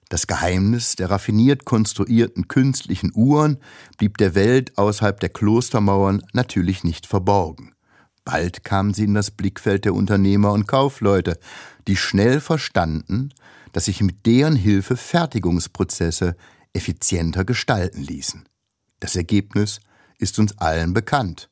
Das 0.10 0.28
Geheimnis 0.28 0.96
der 0.96 1.10
raffiniert 1.10 1.66
konstruierten 1.66 2.48
künstlichen 2.48 3.12
Uhren 3.16 3.58
blieb 3.98 4.18
der 4.18 4.36
Welt 4.36 4.78
außerhalb 4.78 5.20
der 5.20 5.30
Klostermauern 5.30 6.24
natürlich 6.34 6.84
nicht 6.84 7.08
verborgen. 7.08 7.74
Bald 8.24 8.64
kamen 8.64 8.94
sie 8.94 9.06
in 9.06 9.14
das 9.14 9.32
Blickfeld 9.32 9.86
der 9.86 9.94
Unternehmer 9.94 10.52
und 10.52 10.68
Kaufleute, 10.68 11.40
die 11.88 11.96
schnell 11.96 12.40
verstanden, 12.40 13.30
dass 13.72 13.86
sich 13.86 14.02
mit 14.02 14.26
deren 14.26 14.56
Hilfe 14.56 14.98
Fertigungsprozesse 14.98 16.36
effizienter 16.74 17.46
gestalten 17.46 18.02
ließen. 18.02 18.46
Das 19.00 19.16
Ergebnis 19.16 19.80
ist 20.18 20.40
uns 20.40 20.58
allen 20.58 20.94
bekannt. 20.94 21.50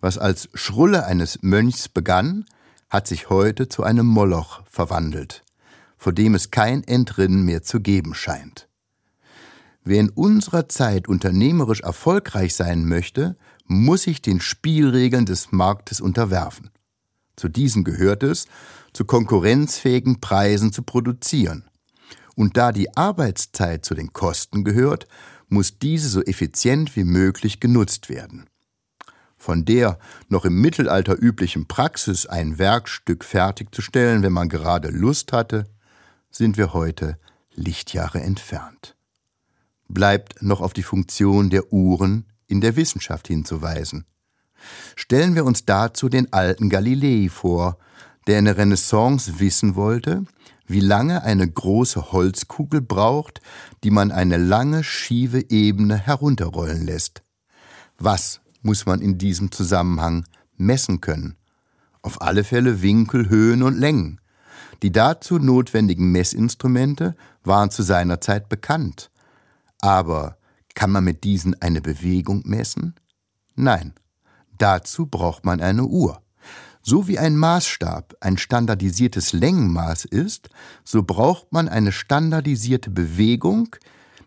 Was 0.00 0.18
als 0.18 0.48
Schrulle 0.54 1.06
eines 1.06 1.38
Mönchs 1.42 1.88
begann, 1.88 2.44
hat 2.88 3.06
sich 3.06 3.30
heute 3.30 3.68
zu 3.68 3.82
einem 3.82 4.06
Moloch 4.06 4.62
verwandelt, 4.66 5.44
vor 6.00 6.14
dem 6.14 6.34
es 6.34 6.50
kein 6.50 6.82
Entrinnen 6.82 7.44
mehr 7.44 7.62
zu 7.62 7.78
geben 7.78 8.14
scheint. 8.14 8.68
Wer 9.84 10.00
in 10.00 10.08
unserer 10.08 10.66
Zeit 10.66 11.08
unternehmerisch 11.08 11.82
erfolgreich 11.82 12.54
sein 12.54 12.86
möchte, 12.86 13.36
muss 13.66 14.04
sich 14.04 14.22
den 14.22 14.40
Spielregeln 14.40 15.26
des 15.26 15.52
Marktes 15.52 16.00
unterwerfen. 16.00 16.70
Zu 17.36 17.50
diesen 17.50 17.84
gehört 17.84 18.22
es, 18.22 18.46
zu 18.94 19.04
konkurrenzfähigen 19.04 20.22
Preisen 20.22 20.72
zu 20.72 20.82
produzieren. 20.82 21.68
Und 22.34 22.56
da 22.56 22.72
die 22.72 22.96
Arbeitszeit 22.96 23.84
zu 23.84 23.94
den 23.94 24.14
Kosten 24.14 24.64
gehört, 24.64 25.06
muss 25.50 25.78
diese 25.80 26.08
so 26.08 26.22
effizient 26.22 26.96
wie 26.96 27.04
möglich 27.04 27.60
genutzt 27.60 28.08
werden. 28.08 28.48
Von 29.36 29.66
der 29.66 29.98
noch 30.30 30.46
im 30.46 30.62
Mittelalter 30.62 31.20
üblichen 31.20 31.68
Praxis, 31.68 32.24
ein 32.24 32.58
Werkstück 32.58 33.22
fertigzustellen, 33.22 34.22
wenn 34.22 34.32
man 34.32 34.48
gerade 34.48 34.88
Lust 34.88 35.34
hatte, 35.34 35.66
sind 36.30 36.56
wir 36.56 36.72
heute 36.72 37.18
Lichtjahre 37.54 38.20
entfernt. 38.20 38.96
Bleibt 39.88 40.42
noch 40.42 40.60
auf 40.60 40.72
die 40.72 40.82
Funktion 40.82 41.50
der 41.50 41.72
Uhren 41.72 42.26
in 42.46 42.60
der 42.60 42.76
Wissenschaft 42.76 43.28
hinzuweisen. 43.28 44.04
Stellen 44.94 45.34
wir 45.34 45.44
uns 45.44 45.64
dazu 45.64 46.08
den 46.08 46.32
alten 46.32 46.70
Galilei 46.70 47.28
vor, 47.28 47.78
der 48.26 48.38
in 48.38 48.44
der 48.44 48.56
Renaissance 48.56 49.40
wissen 49.40 49.74
wollte, 49.74 50.24
wie 50.66 50.80
lange 50.80 51.24
eine 51.24 51.48
große 51.50 52.12
Holzkugel 52.12 52.80
braucht, 52.80 53.40
die 53.82 53.90
man 53.90 54.12
eine 54.12 54.36
lange, 54.36 54.84
schiefe 54.84 55.50
Ebene 55.50 55.96
herunterrollen 55.96 56.86
lässt. 56.86 57.22
Was 57.98 58.40
muss 58.62 58.86
man 58.86 59.00
in 59.00 59.18
diesem 59.18 59.50
Zusammenhang 59.50 60.24
messen 60.56 61.00
können? 61.00 61.36
Auf 62.02 62.22
alle 62.22 62.44
Fälle 62.44 62.82
Winkel, 62.82 63.28
Höhen 63.28 63.62
und 63.62 63.76
Längen. 63.76 64.19
Die 64.82 64.92
dazu 64.92 65.38
notwendigen 65.38 66.10
Messinstrumente 66.10 67.14
waren 67.44 67.70
zu 67.70 67.82
seiner 67.82 68.20
Zeit 68.20 68.48
bekannt. 68.48 69.10
Aber 69.80 70.38
kann 70.74 70.90
man 70.90 71.04
mit 71.04 71.24
diesen 71.24 71.60
eine 71.60 71.80
Bewegung 71.80 72.42
messen? 72.46 72.94
Nein, 73.54 73.92
dazu 74.58 75.06
braucht 75.06 75.44
man 75.44 75.60
eine 75.60 75.84
Uhr. 75.84 76.22
So 76.82 77.08
wie 77.08 77.18
ein 77.18 77.36
Maßstab 77.36 78.16
ein 78.20 78.38
standardisiertes 78.38 79.34
Längenmaß 79.34 80.06
ist, 80.06 80.48
so 80.82 81.02
braucht 81.02 81.52
man 81.52 81.68
eine 81.68 81.92
standardisierte 81.92 82.90
Bewegung, 82.90 83.76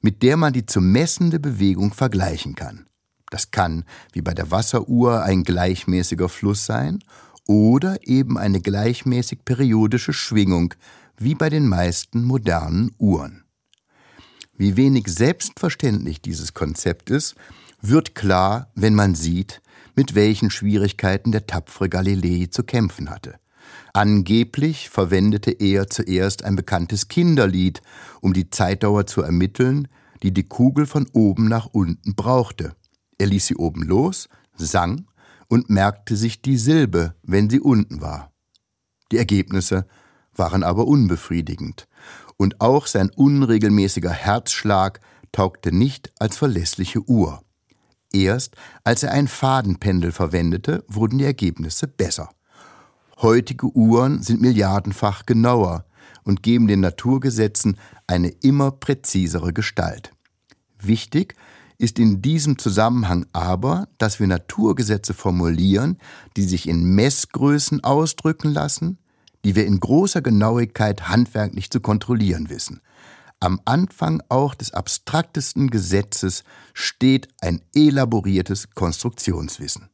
mit 0.02 0.22
der 0.22 0.38
man 0.38 0.54
die 0.54 0.68
zu 0.68 0.80
messende 0.80 1.40
Bewegung 1.40 1.94
vergleichen 1.94 2.54
kann. 2.54 2.86
Das 3.32 3.50
kann, 3.50 3.86
wie 4.12 4.22
bei 4.22 4.36
der 4.36 4.52
Wasseruhr, 4.52 5.24
ein 5.24 5.44
gleichmäßiger 5.44 6.30
Fluss 6.30 6.68
sein 6.68 7.00
oder 7.48 7.98
eben 8.08 8.38
eine 8.38 8.62
gleichmäßig 8.62 9.46
periodische 9.46 10.14
Schwingung, 10.14 10.74
wie 11.18 11.36
bei 11.36 11.50
den 11.50 11.68
meisten 11.68 12.24
modernen 12.24 12.92
Uhren. 12.98 13.44
Wie 14.56 14.78
wenig 14.78 15.08
selbstverständlich 15.08 16.22
dieses 16.22 16.54
Konzept 16.54 17.10
ist, 17.10 17.36
wird 17.82 18.16
klar, 18.16 18.72
wenn 18.76 18.96
man 18.96 19.16
sieht, 19.16 19.62
mit 19.96 20.16
welchen 20.16 20.50
Schwierigkeiten 20.50 21.32
der 21.32 21.48
tapfere 21.48 21.90
Galilei 21.90 22.48
zu 22.50 22.64
kämpfen 22.64 23.10
hatte. 23.10 23.36
Angeblich 23.94 24.90
verwendete 24.90 25.52
er 25.52 25.90
zuerst 25.90 26.44
ein 26.44 26.56
bekanntes 26.56 27.08
Kinderlied, 27.08 27.82
um 28.22 28.34
die 28.34 28.50
Zeitdauer 28.50 29.06
zu 29.06 29.22
ermitteln, 29.22 29.88
die 30.24 30.32
die 30.32 30.48
Kugel 30.48 30.86
von 30.86 31.08
oben 31.14 31.48
nach 31.48 31.68
unten 31.68 32.16
brauchte. 32.16 32.76
Er 33.18 33.28
ließ 33.28 33.48
sie 33.48 33.56
oben 33.56 33.84
los, 33.84 34.30
sang 34.56 35.06
und 35.54 35.70
merkte 35.70 36.16
sich 36.16 36.42
die 36.42 36.58
Silbe, 36.58 37.14
wenn 37.22 37.48
sie 37.48 37.60
unten 37.60 38.02
war. 38.02 38.34
Die 39.12 39.20
Ergebnisse 39.20 39.86
waren 40.34 40.64
aber 40.64 40.88
unbefriedigend, 40.88 41.88
und 42.38 42.60
auch 42.60 42.88
sein 42.88 43.12
unregelmäßiger 43.12 44.10
Herzschlag 44.10 45.00
taugte 45.32 45.72
nicht 45.72 46.12
als 46.18 46.38
verlässliche 46.38 47.08
Uhr. 47.08 47.44
Erst 48.12 48.56
als 48.84 49.04
er 49.04 49.12
ein 49.12 49.28
Fadenpendel 49.28 50.12
verwendete, 50.12 50.84
wurden 50.88 51.20
die 51.20 51.26
Ergebnisse 51.26 51.88
besser. 51.88 52.30
Heutige 53.22 53.68
Uhren 53.68 54.24
sind 54.24 54.42
milliardenfach 54.42 55.28
genauer 55.28 55.86
und 56.24 56.42
geben 56.42 56.68
den 56.68 56.80
Naturgesetzen 56.80 57.78
eine 58.08 58.30
immer 58.30 58.72
präzisere 58.72 59.54
Gestalt. 59.54 60.14
Wichtig 60.80 61.36
ist 61.84 62.00
in 62.00 62.22
diesem 62.22 62.58
Zusammenhang 62.58 63.26
aber, 63.34 63.90
dass 63.98 64.22
wir 64.22 64.28
Naturgesetze 64.28 65.14
formulieren, 65.14 65.98
die 66.38 66.44
sich 66.44 66.70
in 66.70 66.96
Messgrößen 66.96 67.84
ausdrücken 67.84 68.54
lassen, 68.54 69.00
die 69.44 69.56
wir 69.56 69.66
in 69.66 69.82
großer 69.82 70.22
Genauigkeit 70.22 71.10
handwerklich 71.10 71.70
zu 71.70 71.82
kontrollieren 71.82 72.50
wissen. 72.50 72.80
Am 73.42 73.60
Anfang 73.66 74.24
auch 74.30 74.56
des 74.56 74.74
abstraktesten 74.74 75.70
Gesetzes 75.70 76.46
steht 76.74 77.28
ein 77.42 77.60
elaboriertes 77.76 78.70
Konstruktionswissen. 78.70 79.90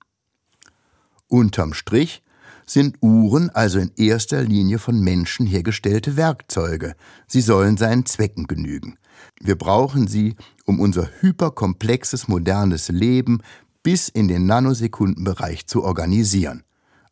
Unterm 1.28 1.74
Strich 1.74 2.22
sind 2.68 2.98
Uhren 3.02 3.50
also 3.50 3.80
in 3.80 3.92
erster 3.96 4.44
Linie 4.44 4.78
von 4.78 5.00
Menschen 5.00 5.48
hergestellte 5.48 6.18
Werkzeuge. 6.18 6.96
Sie 7.26 7.42
sollen 7.42 7.78
seinen 7.78 8.06
Zwecken 8.06 8.46
genügen. 8.46 9.00
Wir 9.40 9.58
brauchen 9.58 10.08
sie, 10.08 10.36
um 10.66 10.80
unser 10.80 11.10
hyperkomplexes 11.22 12.28
modernes 12.28 12.90
Leben 12.90 13.40
bis 13.84 14.10
in 14.10 14.28
den 14.28 14.46
Nanosekundenbereich 14.46 15.68
zu 15.68 15.84
organisieren. 15.84 16.64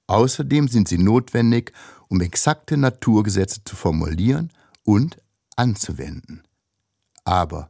Außerdem 0.08 0.68
sind 0.68 0.88
sie 0.88 0.98
notwendig, 0.98 1.74
um 2.08 2.22
exakte 2.22 2.78
Naturgesetze 2.78 3.64
zu 3.64 3.76
formulieren 3.76 4.52
und 4.84 5.18
anzuwenden. 5.56 6.44
Aber 7.26 7.70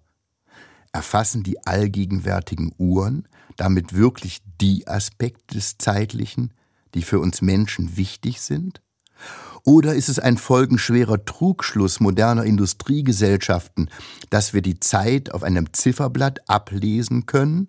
erfassen 0.92 1.44
die 1.44 1.66
allgegenwärtigen 1.66 2.74
Uhren 2.78 3.28
damit 3.56 3.94
wirklich 3.94 4.42
die 4.62 4.88
Aspekte 4.88 5.56
des 5.56 5.78
Zeitlichen, 5.78 6.54
die 6.94 7.02
für 7.02 7.20
uns 7.20 7.42
Menschen 7.42 7.98
wichtig 7.98 8.42
sind? 8.42 8.82
Oder 9.68 9.96
ist 9.96 10.08
es 10.08 10.18
ein 10.18 10.38
folgenschwerer 10.38 11.26
Trugschluss 11.26 12.00
moderner 12.00 12.46
Industriegesellschaften, 12.46 13.90
dass 14.30 14.54
wir 14.54 14.62
die 14.62 14.80
Zeit 14.80 15.34
auf 15.34 15.44
einem 15.44 15.74
Zifferblatt 15.74 16.50
ablesen 16.50 17.26
können, 17.26 17.68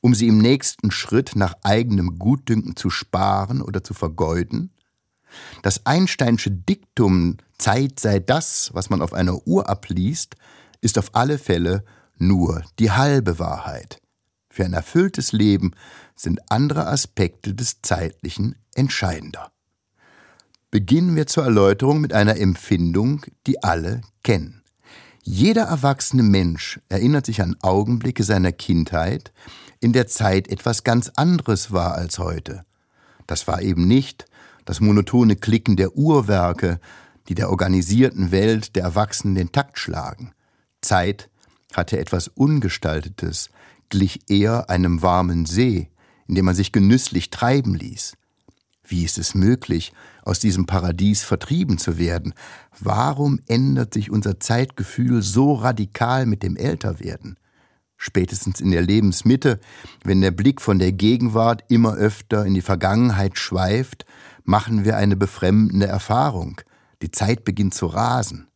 um 0.00 0.12
sie 0.12 0.26
im 0.26 0.38
nächsten 0.38 0.90
Schritt 0.90 1.36
nach 1.36 1.54
eigenem 1.62 2.18
Gutdünken 2.18 2.74
zu 2.74 2.90
sparen 2.90 3.62
oder 3.62 3.84
zu 3.84 3.94
vergeuden? 3.94 4.72
Das 5.62 5.86
Einsteinsche 5.86 6.50
Diktum 6.50 7.36
Zeit 7.58 8.00
sei 8.00 8.18
das, 8.18 8.70
was 8.72 8.90
man 8.90 9.00
auf 9.00 9.12
einer 9.12 9.46
Uhr 9.46 9.68
abliest, 9.68 10.34
ist 10.80 10.98
auf 10.98 11.14
alle 11.14 11.38
Fälle 11.38 11.84
nur 12.16 12.64
die 12.80 12.90
halbe 12.90 13.38
Wahrheit. 13.38 14.00
Für 14.50 14.64
ein 14.64 14.72
erfülltes 14.72 15.30
Leben 15.30 15.74
sind 16.16 16.40
andere 16.50 16.88
Aspekte 16.88 17.54
des 17.54 17.82
Zeitlichen 17.82 18.56
entscheidender. 18.74 19.52
Beginnen 20.76 21.16
wir 21.16 21.26
zur 21.26 21.44
Erläuterung 21.44 22.02
mit 22.02 22.12
einer 22.12 22.36
Empfindung, 22.36 23.24
die 23.46 23.64
alle 23.64 24.02
kennen. 24.22 24.62
Jeder 25.22 25.62
erwachsene 25.62 26.22
Mensch 26.22 26.80
erinnert 26.90 27.24
sich 27.24 27.40
an 27.40 27.56
Augenblicke 27.62 28.22
seiner 28.22 28.52
Kindheit, 28.52 29.32
in 29.80 29.94
der 29.94 30.06
Zeit 30.06 30.48
etwas 30.48 30.84
ganz 30.84 31.10
anderes 31.16 31.72
war 31.72 31.94
als 31.94 32.18
heute. 32.18 32.66
Das 33.26 33.48
war 33.48 33.62
eben 33.62 33.88
nicht 33.88 34.26
das 34.66 34.80
monotone 34.80 35.36
Klicken 35.36 35.76
der 35.76 35.96
Uhrwerke, 35.96 36.78
die 37.30 37.34
der 37.34 37.48
organisierten 37.48 38.30
Welt 38.30 38.76
der 38.76 38.82
Erwachsenen 38.82 39.34
den 39.34 39.52
Takt 39.52 39.78
schlagen. 39.78 40.32
Zeit 40.82 41.30
hatte 41.72 41.98
etwas 41.98 42.28
Ungestaltetes, 42.28 43.48
glich 43.88 44.28
eher 44.28 44.68
einem 44.68 45.00
warmen 45.00 45.46
See, 45.46 45.88
in 46.28 46.34
dem 46.34 46.44
man 46.44 46.54
sich 46.54 46.70
genüsslich 46.70 47.30
treiben 47.30 47.74
ließ. 47.74 48.12
Wie 48.88 49.04
ist 49.04 49.18
es 49.18 49.34
möglich, 49.34 49.92
aus 50.22 50.38
diesem 50.38 50.66
Paradies 50.66 51.24
vertrieben 51.24 51.78
zu 51.78 51.98
werden? 51.98 52.34
Warum 52.78 53.40
ändert 53.48 53.94
sich 53.94 54.10
unser 54.10 54.38
Zeitgefühl 54.38 55.22
so 55.22 55.54
radikal 55.54 56.26
mit 56.26 56.42
dem 56.42 56.56
Älterwerden? 56.56 57.36
Spätestens 57.96 58.60
in 58.60 58.70
der 58.70 58.82
Lebensmitte, 58.82 59.58
wenn 60.04 60.20
der 60.20 60.30
Blick 60.30 60.60
von 60.60 60.78
der 60.78 60.92
Gegenwart 60.92 61.64
immer 61.68 61.94
öfter 61.94 62.44
in 62.44 62.54
die 62.54 62.62
Vergangenheit 62.62 63.38
schweift, 63.38 64.04
machen 64.44 64.84
wir 64.84 64.96
eine 64.96 65.16
befremdende 65.16 65.86
Erfahrung. 65.86 66.60
Die 67.02 67.10
Zeit 67.10 67.44
beginnt 67.44 67.74
zu 67.74 67.86
rasen. 67.86 68.48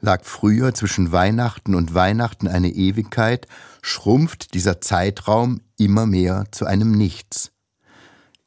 Lag 0.00 0.24
früher 0.24 0.74
zwischen 0.74 1.10
Weihnachten 1.10 1.74
und 1.74 1.94
Weihnachten 1.94 2.48
eine 2.48 2.68
Ewigkeit, 2.68 3.48
schrumpft 3.82 4.54
dieser 4.54 4.80
Zeitraum 4.80 5.62
immer 5.78 6.06
mehr 6.06 6.44
zu 6.52 6.66
einem 6.66 6.92
Nichts. 6.92 7.50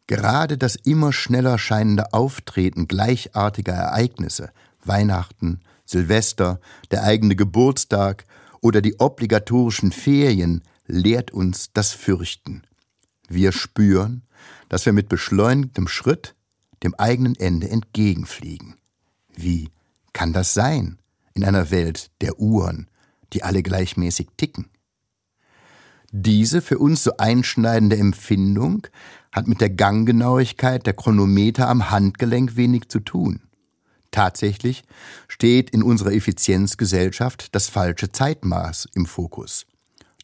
Gerade 0.09 0.57
das 0.57 0.75
immer 0.75 1.13
schneller 1.13 1.59
scheinende 1.59 2.13
Auftreten 2.13 2.87
gleichartiger 2.87 3.73
Ereignisse, 3.73 4.49
Weihnachten, 4.83 5.59
Silvester, 5.85 6.59
der 6.89 7.03
eigene 7.03 7.35
Geburtstag 7.35 8.25
oder 8.59 8.81
die 8.81 8.99
obligatorischen 8.99 9.91
Ferien, 9.91 10.63
lehrt 10.87 11.29
uns 11.29 11.71
das 11.73 11.93
Fürchten. 11.93 12.63
Wir 13.27 13.51
spüren, 13.51 14.23
dass 14.67 14.87
wir 14.87 14.93
mit 14.93 15.09
beschleunigtem 15.09 15.87
Schritt 15.87 16.33
dem 16.81 16.95
eigenen 16.95 17.35
Ende 17.35 17.69
entgegenfliegen. 17.69 18.77
Wie 19.35 19.69
kann 20.11 20.33
das 20.33 20.55
sein 20.55 20.97
in 21.35 21.45
einer 21.45 21.69
Welt 21.69 22.09
der 22.21 22.39
Uhren, 22.39 22.87
die 23.31 23.43
alle 23.43 23.61
gleichmäßig 23.61 24.29
ticken? 24.37 24.71
Diese 26.11 26.63
für 26.63 26.79
uns 26.79 27.03
so 27.03 27.17
einschneidende 27.17 27.95
Empfindung 27.95 28.87
hat 29.31 29.47
mit 29.47 29.61
der 29.61 29.69
Ganggenauigkeit 29.69 30.85
der 30.85 30.93
Chronometer 30.93 31.67
am 31.67 31.89
Handgelenk 31.91 32.55
wenig 32.55 32.89
zu 32.89 32.99
tun. 32.99 33.41
Tatsächlich 34.11 34.83
steht 35.27 35.69
in 35.69 35.83
unserer 35.83 36.13
Effizienzgesellschaft 36.13 37.53
das 37.53 37.67
falsche 37.67 38.11
Zeitmaß 38.11 38.87
im 38.95 39.05
Fokus. 39.05 39.67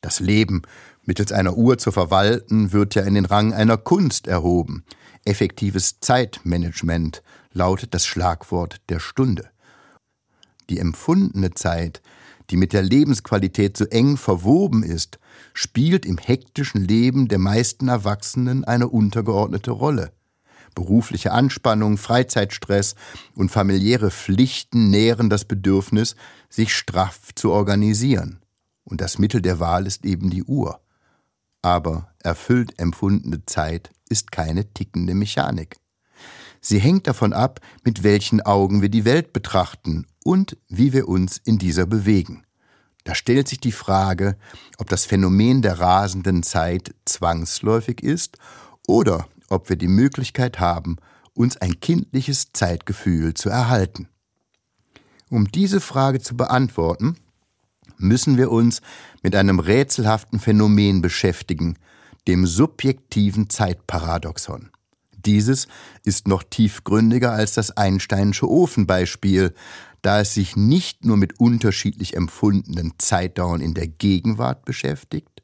Das 0.02 0.20
Leben 0.20 0.64
mittels 1.04 1.32
einer 1.32 1.56
Uhr 1.56 1.78
zu 1.78 1.92
verwalten, 1.92 2.72
wird 2.72 2.96
ja 2.96 3.04
in 3.04 3.14
den 3.14 3.26
Rang 3.26 3.54
einer 3.54 3.78
Kunst 3.78 4.28
erhoben. 4.28 4.84
Effektives 5.24 6.00
Zeitmanagement 6.00 7.22
lautet 7.54 7.94
das 7.94 8.06
Schlagwort 8.06 8.82
der 8.90 9.00
Stunde. 9.00 9.50
Die 10.70 10.80
empfundene 10.80 11.52
Zeit, 11.52 12.02
die 12.50 12.58
mit 12.58 12.74
der 12.74 12.82
Lebensqualität 12.82 13.78
so 13.78 13.86
eng 13.86 14.18
verwoben 14.18 14.84
ist, 14.84 15.20
spielt 15.54 16.06
im 16.06 16.18
hektischen 16.18 16.84
Leben 16.84 17.28
der 17.28 17.40
meisten 17.40 17.88
Erwachsenen 17.88 18.64
eine 18.64 18.88
untergeordnete 18.88 19.72
Rolle. 19.72 20.12
Berufliche 20.76 21.32
Anspannung, 21.32 21.98
Freizeitstress 21.98 22.96
und 23.34 23.50
familiäre 23.50 24.12
Pflichten 24.12 24.90
nähren 24.90 25.30
das 25.30 25.46
Bedürfnis, 25.46 26.16
sich 26.50 26.74
straff 26.76 27.34
zu 27.34 27.52
organisieren. 27.52 28.42
Und 28.84 29.02
das 29.02 29.18
Mittel 29.18 29.42
der 29.42 29.60
Wahl 29.60 29.88
ist 29.88 30.06
eben 30.06 30.30
die 30.30 30.44
Uhr. 30.44 30.82
Aber 31.62 32.10
erfüllt 32.22 32.78
empfundene 32.78 33.46
Zeit 33.46 33.90
ist 34.10 34.32
keine 34.32 34.72
tickende 34.74 35.16
Mechanik. 35.16 35.78
Sie 36.60 36.80
hängt 36.80 37.08
davon 37.08 37.32
ab, 37.32 37.62
mit 37.84 38.04
welchen 38.04 38.42
Augen 38.42 38.82
wir 38.82 38.90
die 38.90 39.06
Welt 39.06 39.34
betrachten 39.34 40.06
und 40.26 40.58
wie 40.68 40.92
wir 40.92 41.08
uns 41.08 41.38
in 41.38 41.60
dieser 41.60 41.86
bewegen. 41.86 42.44
Da 43.04 43.14
stellt 43.14 43.48
sich 43.48 43.60
die 43.60 43.72
Frage, 43.72 44.36
ob 44.80 44.90
das 44.90 45.06
Phänomen 45.06 45.62
der 45.62 45.80
rasenden 45.80 46.42
Zeit 46.42 46.96
zwangsläufig 47.06 48.02
ist 48.02 48.40
oder 48.88 49.28
ob 49.50 49.70
wir 49.70 49.76
die 49.76 49.88
Möglichkeit 49.88 50.60
haben, 50.60 50.98
uns 51.36 51.58
ein 51.58 51.80
kindliches 51.80 52.52
Zeitgefühl 52.54 53.36
zu 53.36 53.50
erhalten. 53.50 54.10
Um 55.30 55.52
diese 55.52 55.80
Frage 55.80 56.20
zu 56.20 56.36
beantworten, 56.36 57.18
müssen 57.98 58.38
wir 58.38 58.52
uns 58.52 58.82
mit 59.22 59.36
einem 59.36 59.60
rätselhaften 59.60 60.40
Phänomen 60.40 61.04
beschäftigen, 61.04 61.78
dem 62.28 62.48
subjektiven 62.48 63.52
Zeitparadoxon. 63.52 64.72
Dieses 65.26 65.68
ist 66.04 66.28
noch 66.28 66.44
tiefgründiger 66.44 67.32
als 67.32 67.54
das 67.54 67.72
Einsteinsche 67.76 68.50
Ofenbeispiel, 68.50 69.54
da 70.02 70.22
es 70.22 70.34
sich 70.34 70.56
nicht 70.56 71.04
nur 71.04 71.18
mit 71.18 71.40
unterschiedlich 71.40 72.16
empfundenen 72.16 72.94
Zeitdauern 72.98 73.62
in 73.62 73.74
der 73.74 73.88
Gegenwart 73.88 74.66
beschäftigt, 74.66 75.42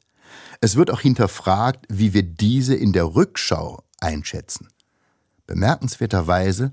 es 0.60 0.76
wird 0.76 0.90
auch 0.90 1.00
hinterfragt, 1.00 1.86
wie 1.88 2.14
wir 2.14 2.22
diese 2.22 2.74
in 2.74 2.92
der 2.92 3.14
Rückschau 3.14 3.82
einschätzen. 4.00 4.68
Bemerkenswerterweise 5.46 6.72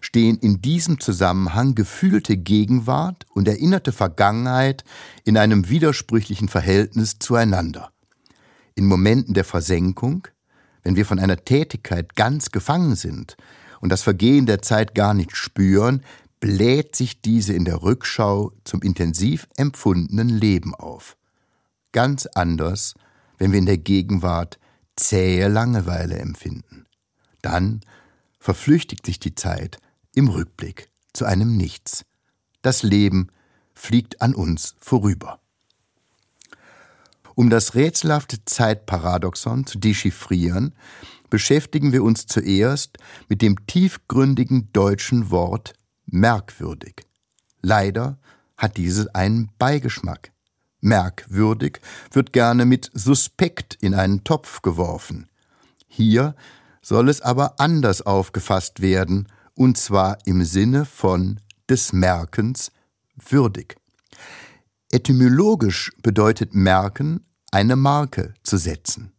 stehen 0.00 0.38
in 0.38 0.60
diesem 0.60 1.00
Zusammenhang 1.00 1.74
gefühlte 1.74 2.36
Gegenwart 2.36 3.26
und 3.32 3.48
erinnerte 3.48 3.92
Vergangenheit 3.92 4.84
in 5.24 5.36
einem 5.36 5.68
widersprüchlichen 5.68 6.48
Verhältnis 6.48 7.18
zueinander. 7.18 7.92
In 8.74 8.86
Momenten 8.86 9.34
der 9.34 9.44
Versenkung, 9.44 10.26
wenn 10.82 10.96
wir 10.96 11.06
von 11.06 11.18
einer 11.18 11.44
Tätigkeit 11.44 12.16
ganz 12.16 12.50
gefangen 12.50 12.96
sind 12.96 13.36
und 13.80 13.90
das 13.90 14.02
Vergehen 14.02 14.46
der 14.46 14.62
Zeit 14.62 14.94
gar 14.94 15.14
nicht 15.14 15.36
spüren, 15.36 16.02
bläht 16.40 16.94
sich 16.94 17.20
diese 17.20 17.52
in 17.52 17.64
der 17.64 17.82
Rückschau 17.82 18.52
zum 18.64 18.82
intensiv 18.82 19.48
empfundenen 19.56 20.28
Leben 20.28 20.74
auf. 20.74 21.16
Ganz 21.92 22.26
anders, 22.26 22.94
wenn 23.38 23.52
wir 23.52 23.58
in 23.58 23.66
der 23.66 23.78
Gegenwart 23.78 24.58
zähe 24.96 25.48
Langeweile 25.48 26.18
empfinden. 26.18 26.86
Dann 27.42 27.80
verflüchtigt 28.38 29.06
sich 29.06 29.18
die 29.18 29.34
Zeit 29.34 29.78
im 30.14 30.28
Rückblick 30.28 30.88
zu 31.12 31.24
einem 31.24 31.56
Nichts. 31.56 32.04
Das 32.62 32.82
Leben 32.82 33.28
fliegt 33.74 34.20
an 34.20 34.34
uns 34.34 34.74
vorüber. 34.80 35.40
Um 37.38 37.50
das 37.50 37.76
rätselhafte 37.76 38.44
Zeitparadoxon 38.46 39.64
zu 39.64 39.78
dechiffrieren, 39.78 40.74
beschäftigen 41.30 41.92
wir 41.92 42.02
uns 42.02 42.26
zuerst 42.26 42.98
mit 43.28 43.42
dem 43.42 43.64
tiefgründigen 43.68 44.72
deutschen 44.72 45.30
Wort 45.30 45.74
merkwürdig. 46.04 47.06
Leider 47.62 48.18
hat 48.56 48.76
dieses 48.76 49.06
einen 49.14 49.52
Beigeschmack. 49.56 50.32
Merkwürdig 50.80 51.78
wird 52.10 52.32
gerne 52.32 52.64
mit 52.64 52.90
suspekt 52.92 53.78
in 53.80 53.94
einen 53.94 54.24
Topf 54.24 54.60
geworfen. 54.60 55.28
Hier 55.86 56.34
soll 56.82 57.08
es 57.08 57.20
aber 57.20 57.60
anders 57.60 58.02
aufgefasst 58.02 58.80
werden, 58.80 59.28
und 59.54 59.78
zwar 59.78 60.18
im 60.24 60.42
Sinne 60.42 60.84
von 60.84 61.38
des 61.68 61.92
Merkens 61.92 62.72
würdig. 63.14 63.76
Etymologisch 64.90 65.92
bedeutet 66.02 66.52
Merken 66.54 67.24
eine 67.50 67.76
Marke 67.76 68.34
zu 68.42 68.56
setzen. 68.56 69.12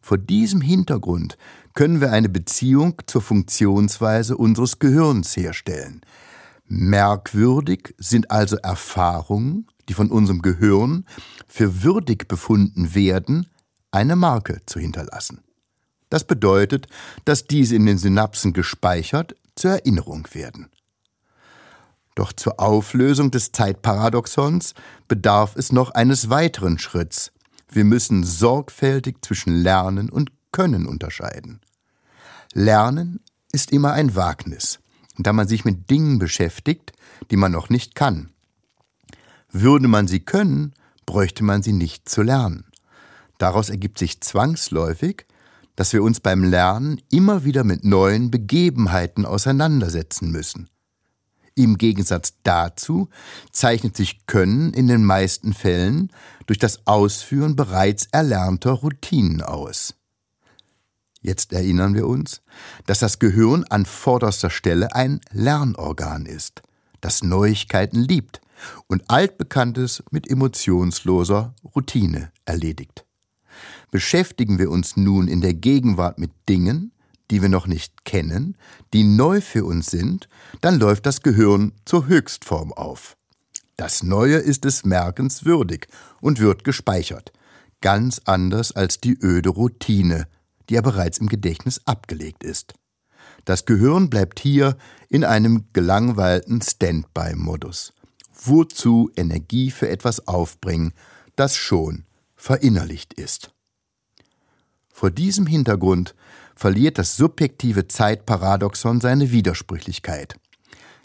Vor 0.00 0.18
diesem 0.18 0.60
Hintergrund 0.60 1.36
können 1.74 2.00
wir 2.00 2.12
eine 2.12 2.28
Beziehung 2.28 3.00
zur 3.06 3.22
Funktionsweise 3.22 4.36
unseres 4.36 4.78
Gehirns 4.78 5.36
herstellen. 5.36 6.00
Merkwürdig 6.66 7.94
sind 7.98 8.30
also 8.30 8.56
Erfahrungen, 8.56 9.66
die 9.88 9.94
von 9.94 10.10
unserem 10.10 10.40
Gehirn 10.40 11.04
für 11.48 11.82
würdig 11.82 12.28
befunden 12.28 12.94
werden, 12.94 13.46
eine 13.90 14.16
Marke 14.16 14.60
zu 14.66 14.78
hinterlassen. 14.78 15.42
Das 16.10 16.24
bedeutet, 16.24 16.86
dass 17.24 17.46
diese 17.46 17.76
in 17.76 17.86
den 17.86 17.98
Synapsen 17.98 18.52
gespeichert 18.52 19.34
zur 19.54 19.72
Erinnerung 19.72 20.26
werden. 20.32 20.70
Doch 22.14 22.32
zur 22.32 22.60
Auflösung 22.60 23.30
des 23.30 23.52
Zeitparadoxons 23.52 24.74
bedarf 25.08 25.56
es 25.56 25.72
noch 25.72 25.90
eines 25.90 26.30
weiteren 26.30 26.78
Schritts. 26.78 27.32
Wir 27.72 27.84
müssen 27.84 28.24
sorgfältig 28.24 29.18
zwischen 29.22 29.54
Lernen 29.54 30.10
und 30.10 30.32
Können 30.52 30.86
unterscheiden. 30.86 31.60
Lernen 32.52 33.20
ist 33.52 33.70
immer 33.70 33.92
ein 33.92 34.16
Wagnis, 34.16 34.80
da 35.18 35.32
man 35.32 35.46
sich 35.46 35.64
mit 35.64 35.90
Dingen 35.90 36.18
beschäftigt, 36.18 36.92
die 37.30 37.36
man 37.36 37.52
noch 37.52 37.70
nicht 37.70 37.94
kann. 37.94 38.30
Würde 39.52 39.88
man 39.88 40.08
sie 40.08 40.20
können, 40.20 40.74
bräuchte 41.06 41.44
man 41.44 41.62
sie 41.62 41.72
nicht 41.72 42.08
zu 42.08 42.22
lernen. 42.22 42.64
Daraus 43.38 43.70
ergibt 43.70 43.98
sich 43.98 44.20
zwangsläufig, 44.20 45.26
dass 45.76 45.92
wir 45.92 46.02
uns 46.02 46.20
beim 46.20 46.44
Lernen 46.44 47.00
immer 47.10 47.44
wieder 47.44 47.64
mit 47.64 47.84
neuen 47.84 48.30
Begebenheiten 48.30 49.24
auseinandersetzen 49.24 50.30
müssen. 50.30 50.68
Im 51.60 51.76
Gegensatz 51.76 52.32
dazu 52.42 53.10
zeichnet 53.52 53.94
sich 53.94 54.26
Können 54.26 54.72
in 54.72 54.88
den 54.88 55.04
meisten 55.04 55.52
Fällen 55.52 56.10
durch 56.46 56.58
das 56.58 56.86
Ausführen 56.86 57.54
bereits 57.54 58.06
erlernter 58.12 58.72
Routinen 58.72 59.42
aus. 59.42 59.94
Jetzt 61.20 61.52
erinnern 61.52 61.92
wir 61.92 62.06
uns, 62.06 62.40
dass 62.86 63.00
das 63.00 63.18
Gehirn 63.18 63.64
an 63.64 63.84
vorderster 63.84 64.48
Stelle 64.48 64.94
ein 64.94 65.20
Lernorgan 65.32 66.24
ist, 66.24 66.62
das 67.02 67.22
Neuigkeiten 67.22 68.00
liebt 68.00 68.40
und 68.86 69.10
Altbekanntes 69.10 70.02
mit 70.10 70.30
emotionsloser 70.30 71.54
Routine 71.76 72.32
erledigt. 72.46 73.04
Beschäftigen 73.90 74.58
wir 74.58 74.70
uns 74.70 74.96
nun 74.96 75.28
in 75.28 75.42
der 75.42 75.52
Gegenwart 75.52 76.18
mit 76.18 76.30
Dingen, 76.48 76.92
die 77.30 77.42
wir 77.42 77.48
noch 77.48 77.66
nicht 77.66 78.04
kennen, 78.04 78.56
die 78.92 79.04
neu 79.04 79.40
für 79.40 79.64
uns 79.64 79.86
sind, 79.86 80.28
dann 80.60 80.78
läuft 80.78 81.06
das 81.06 81.22
Gehirn 81.22 81.72
zur 81.84 82.06
Höchstform 82.06 82.72
auf. 82.72 83.16
Das 83.76 84.02
Neue 84.02 84.36
ist 84.36 84.64
des 84.64 84.84
Merkens 84.84 85.44
würdig 85.44 85.88
und 86.20 86.40
wird 86.40 86.64
gespeichert, 86.64 87.32
ganz 87.80 88.20
anders 88.24 88.72
als 88.72 89.00
die 89.00 89.16
öde 89.22 89.48
Routine, 89.48 90.26
die 90.68 90.74
ja 90.74 90.82
bereits 90.82 91.18
im 91.18 91.28
Gedächtnis 91.28 91.80
abgelegt 91.86 92.44
ist. 92.44 92.74
Das 93.44 93.64
Gehirn 93.64 94.10
bleibt 94.10 94.38
hier 94.38 94.76
in 95.08 95.24
einem 95.24 95.64
gelangweilten 95.72 96.60
Standby-Modus. 96.60 97.94
Wozu 98.34 99.10
Energie 99.16 99.70
für 99.70 99.88
etwas 99.88 100.26
aufbringen, 100.28 100.92
das 101.36 101.56
schon 101.56 102.04
verinnerlicht 102.36 103.14
ist. 103.14 103.52
Vor 104.92 105.10
diesem 105.10 105.46
Hintergrund 105.46 106.14
verliert 106.60 106.98
das 106.98 107.16
subjektive 107.16 107.88
Zeitparadoxon 107.88 109.00
seine 109.00 109.30
Widersprüchlichkeit. 109.30 110.36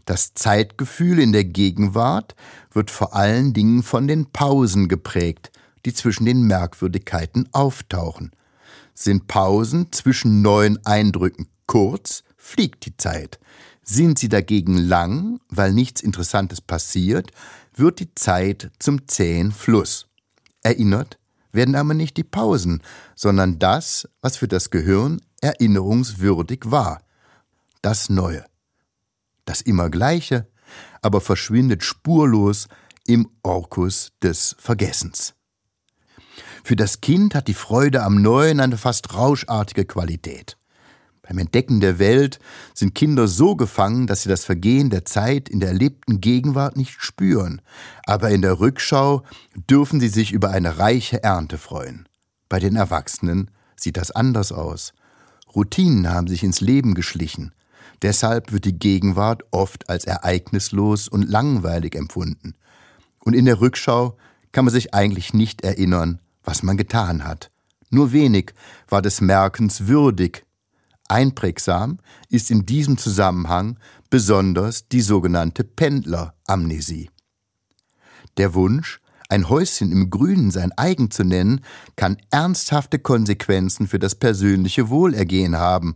Das 0.03 0.33
Zeitgefühl 0.33 1.17
in 1.17 1.31
der 1.31 1.45
Gegenwart 1.45 2.35
wird 2.73 2.91
vor 2.91 3.15
allen 3.15 3.53
Dingen 3.53 3.81
von 3.81 4.05
den 4.05 4.25
Pausen 4.25 4.89
geprägt, 4.89 5.53
die 5.85 5.93
zwischen 5.93 6.25
den 6.25 6.41
Merkwürdigkeiten 6.41 7.47
auftauchen. 7.53 8.31
Sind 8.93 9.27
Pausen 9.27 9.93
zwischen 9.93 10.41
neuen 10.41 10.85
Eindrücken 10.85 11.47
kurz, 11.67 12.25
fliegt 12.35 12.85
die 12.85 12.97
Zeit. 12.97 13.39
Sind 13.81 14.19
sie 14.19 14.29
dagegen 14.29 14.77
lang, 14.77 15.39
weil 15.47 15.71
nichts 15.71 16.01
Interessantes 16.01 16.59
passiert, 16.59 17.31
wird 17.73 17.99
die 18.01 18.13
Zeit 18.13 18.71
zum 18.77 19.07
zähen 19.07 19.53
Fluss. 19.53 20.07
Erinnert 20.63 21.17
werden 21.53 21.75
aber 21.75 21.93
nicht 21.93 22.17
die 22.17 22.23
Pausen, 22.25 22.83
sondern 23.15 23.57
das, 23.57 24.09
was 24.21 24.35
für 24.35 24.49
das 24.49 24.69
Gehirn 24.69 25.21
erinnerungswürdig 25.45 26.61
war. 26.65 27.01
Das 27.81 28.09
Neue. 28.09 28.45
Das 29.45 29.61
immer 29.61 29.89
Gleiche, 29.89 30.47
aber 31.01 31.21
verschwindet 31.21 31.83
spurlos 31.83 32.67
im 33.05 33.29
Orkus 33.43 34.11
des 34.23 34.55
Vergessens. 34.57 35.35
Für 36.63 36.75
das 36.75 36.99
Kind 36.99 37.35
hat 37.35 37.47
die 37.47 37.53
Freude 37.53 38.01
am 38.01 38.21
Neuen 38.21 38.59
eine 38.59 38.77
fast 38.77 39.13
rauschartige 39.13 39.85
Qualität. 39.85 40.57
Beim 41.21 41.37
Entdecken 41.37 41.79
der 41.79 41.99
Welt 41.99 42.39
sind 42.73 42.95
Kinder 42.95 43.27
so 43.27 43.55
gefangen, 43.55 44.07
dass 44.07 44.23
sie 44.23 44.29
das 44.29 44.45
Vergehen 44.45 44.89
der 44.89 45.05
Zeit 45.05 45.49
in 45.49 45.59
der 45.59 45.69
erlebten 45.69 46.21
Gegenwart 46.21 46.75
nicht 46.75 47.01
spüren, 47.01 47.61
aber 48.05 48.29
in 48.29 48.41
der 48.41 48.59
Rückschau 48.59 49.23
dürfen 49.69 49.99
sie 49.99 50.07
sich 50.07 50.31
über 50.31 50.49
eine 50.51 50.77
reiche 50.77 51.23
Ernte 51.23 51.57
freuen. 51.57 52.07
Bei 52.49 52.59
den 52.59 52.75
Erwachsenen 52.75 53.49
sieht 53.75 53.97
das 53.97 54.11
anders 54.11 54.51
aus. 54.51 54.93
Routinen 55.55 56.09
haben 56.09 56.27
sich 56.27 56.43
ins 56.43 56.61
Leben 56.61 56.93
geschlichen. 56.93 57.53
Deshalb 58.01 58.51
wird 58.51 58.65
die 58.65 58.77
Gegenwart 58.77 59.43
oft 59.51 59.89
als 59.89 60.05
ereignislos 60.05 61.07
und 61.07 61.21
langweilig 61.23 61.95
empfunden. 61.95 62.55
Und 63.19 63.33
in 63.33 63.45
der 63.45 63.61
Rückschau 63.61 64.17
kann 64.51 64.65
man 64.65 64.73
sich 64.73 64.93
eigentlich 64.93 65.33
nicht 65.33 65.61
erinnern, 65.61 66.19
was 66.43 66.61
man 66.61 66.77
getan 66.77 67.23
hat. 67.23 67.51
Nur 67.89 68.11
wenig 68.11 68.53
war 68.89 69.01
des 69.01 69.21
Merkens 69.21 69.87
würdig, 69.87 70.45
Einprägsam 71.07 71.99
ist 72.29 72.49
in 72.49 72.65
diesem 72.65 72.97
Zusammenhang 72.97 73.77
besonders 74.09 74.87
die 74.87 75.01
sogenannte 75.01 75.63
Pendleramnesie. 75.63 77.09
Der 78.37 78.53
Wunsch, 78.53 78.99
ein 79.29 79.49
Häuschen 79.49 79.91
im 79.91 80.09
Grünen 80.09 80.51
sein 80.51 80.71
eigen 80.77 81.11
zu 81.11 81.23
nennen, 81.23 81.61
kann 81.95 82.17
ernsthafte 82.31 82.99
Konsequenzen 82.99 83.87
für 83.87 83.99
das 83.99 84.15
persönliche 84.15 84.89
Wohlergehen 84.89 85.57
haben, 85.57 85.95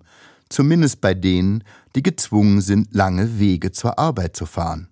zumindest 0.49 1.01
bei 1.01 1.13
denen, 1.13 1.63
die 1.95 2.03
gezwungen 2.03 2.61
sind, 2.61 2.93
lange 2.93 3.39
Wege 3.39 3.71
zur 3.71 3.99
Arbeit 3.99 4.35
zu 4.35 4.45
fahren. 4.45 4.89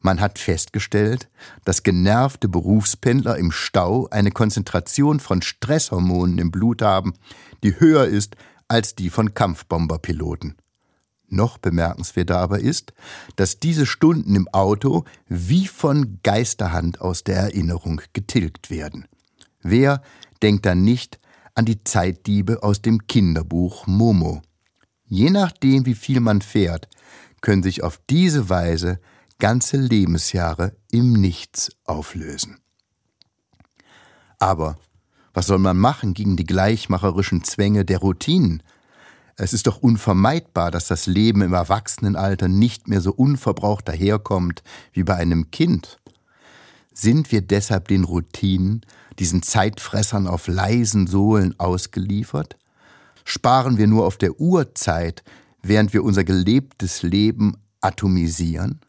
Man 0.00 0.20
hat 0.20 0.38
festgestellt, 0.38 1.28
dass 1.64 1.82
genervte 1.82 2.48
Berufspendler 2.48 3.38
im 3.38 3.50
Stau 3.50 4.06
eine 4.10 4.30
Konzentration 4.30 5.18
von 5.18 5.42
Stresshormonen 5.42 6.38
im 6.38 6.50
Blut 6.52 6.82
haben, 6.82 7.14
die 7.64 7.80
höher 7.80 8.04
ist 8.04 8.36
als 8.68 8.94
die 8.94 9.10
von 9.10 9.34
Kampfbomberpiloten. 9.34 10.56
Noch 11.28 11.58
bemerkenswerter 11.58 12.38
aber 12.38 12.60
ist, 12.60 12.92
dass 13.34 13.58
diese 13.58 13.86
Stunden 13.86 14.34
im 14.34 14.48
Auto 14.48 15.04
wie 15.28 15.66
von 15.66 16.20
Geisterhand 16.22 17.00
aus 17.00 17.24
der 17.24 17.36
Erinnerung 17.36 18.00
getilgt 18.12 18.70
werden. 18.70 19.06
Wer 19.60 20.02
denkt 20.42 20.66
dann 20.66 20.84
nicht 20.84 21.18
an 21.54 21.64
die 21.64 21.82
Zeitdiebe 21.82 22.62
aus 22.62 22.80
dem 22.82 23.06
Kinderbuch 23.06 23.86
Momo? 23.86 24.42
Je 25.06 25.30
nachdem, 25.30 25.86
wie 25.86 25.94
viel 25.94 26.20
man 26.20 26.42
fährt, 26.42 26.88
können 27.40 27.62
sich 27.62 27.82
auf 27.82 28.00
diese 28.08 28.48
Weise 28.48 29.00
ganze 29.38 29.76
Lebensjahre 29.76 30.76
im 30.90 31.12
Nichts 31.12 31.70
auflösen. 31.84 32.58
Aber 34.38 34.76
was 35.32 35.46
soll 35.46 35.58
man 35.58 35.76
machen 35.76 36.14
gegen 36.14 36.36
die 36.36 36.44
gleichmacherischen 36.44 37.44
Zwänge 37.44 37.84
der 37.84 37.98
Routinen? 37.98 38.62
Es 39.36 39.52
ist 39.52 39.66
doch 39.66 39.78
unvermeidbar, 39.78 40.70
dass 40.70 40.88
das 40.88 41.06
Leben 41.06 41.42
im 41.42 41.52
Erwachsenenalter 41.52 42.48
nicht 42.48 42.88
mehr 42.88 43.02
so 43.02 43.12
unverbraucht 43.12 43.86
daherkommt 43.86 44.62
wie 44.92 45.04
bei 45.04 45.14
einem 45.14 45.50
Kind. 45.50 45.98
Sind 46.94 47.30
wir 47.30 47.42
deshalb 47.42 47.88
den 47.88 48.04
Routinen, 48.04 48.80
diesen 49.18 49.42
Zeitfressern 49.42 50.26
auf 50.26 50.48
leisen 50.48 51.06
Sohlen 51.06 51.54
ausgeliefert? 51.60 52.56
Sparen 53.24 53.76
wir 53.76 53.86
nur 53.86 54.06
auf 54.06 54.16
der 54.16 54.40
Uhrzeit, 54.40 55.22
während 55.62 55.92
wir 55.92 56.02
unser 56.02 56.24
gelebtes 56.24 57.02
Leben 57.02 57.58
atomisieren? 57.82 58.80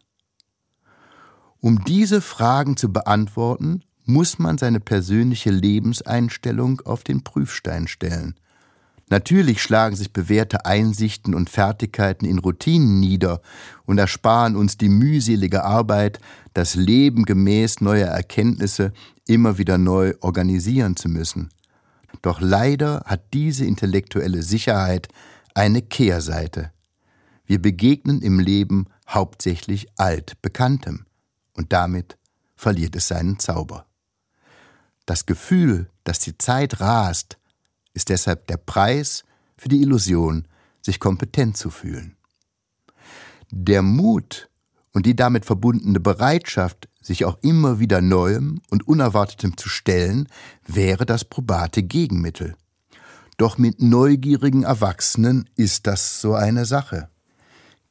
Um 1.59 1.83
diese 1.83 2.21
Fragen 2.21 2.77
zu 2.77 2.93
beantworten, 2.93 3.81
muss 4.05 4.39
man 4.39 4.57
seine 4.57 4.79
persönliche 4.79 5.49
Lebenseinstellung 5.49 6.79
auf 6.81 7.03
den 7.03 7.25
Prüfstein 7.25 7.89
stellen. 7.89 8.35
Natürlich 9.09 9.61
schlagen 9.61 9.95
sich 9.95 10.11
bewährte 10.11 10.65
Einsichten 10.65 11.33
und 11.33 11.49
Fertigkeiten 11.49 12.25
in 12.25 12.39
Routinen 12.39 12.99
nieder 12.99 13.41
und 13.85 13.97
ersparen 13.97 14.57
uns 14.57 14.77
die 14.77 14.89
mühselige 14.89 15.63
Arbeit, 15.63 16.19
das 16.53 16.75
Leben 16.75 17.23
gemäß 17.23 17.79
neuer 17.79 18.09
Erkenntnisse 18.09 18.91
immer 19.25 19.57
wieder 19.57 19.77
neu 19.77 20.13
organisieren 20.19 20.97
zu 20.97 21.07
müssen. 21.07 21.49
Doch 22.21 22.41
leider 22.41 23.03
hat 23.05 23.33
diese 23.33 23.65
intellektuelle 23.65 24.43
Sicherheit 24.43 25.07
eine 25.53 25.81
Kehrseite. 25.81 26.71
Wir 27.45 27.61
begegnen 27.61 28.21
im 28.21 28.39
Leben 28.39 28.87
hauptsächlich 29.07 29.87
altbekanntem 29.97 31.05
und 31.53 31.71
damit 31.71 32.17
verliert 32.57 32.95
es 32.95 33.07
seinen 33.07 33.39
Zauber. 33.39 33.85
Das 35.05 35.25
Gefühl, 35.25 35.89
dass 36.03 36.19
die 36.19 36.37
Zeit 36.37 36.81
rast, 36.81 37.37
ist 37.97 38.09
deshalb 38.09 38.45
der 38.45 38.57
Preis 38.57 39.23
für 39.57 39.69
die 39.69 39.81
Illusion, 39.81 40.47
sich 40.83 40.99
kompetent 40.99 41.57
zu 41.57 41.71
fühlen. 41.71 42.15
Der 43.49 43.81
Mut 43.81 44.49
und 44.93 45.07
die 45.07 45.15
damit 45.15 45.45
verbundene 45.45 45.99
Bereitschaft, 45.99 46.89
sich 47.01 47.25
auch 47.25 47.39
immer 47.41 47.79
wieder 47.79 48.01
Neuem 48.01 48.61
und 48.69 48.87
Unerwartetem 48.87 49.57
zu 49.57 49.67
stellen, 49.67 50.27
wäre 50.67 51.07
das 51.07 51.25
probate 51.25 51.81
Gegenmittel. 51.81 52.55
Doch 53.37 53.57
mit 53.57 53.81
neugierigen 53.81 54.61
Erwachsenen 54.61 55.49
ist 55.55 55.87
das 55.87 56.21
so 56.21 56.35
eine 56.35 56.65
Sache. 56.65 57.09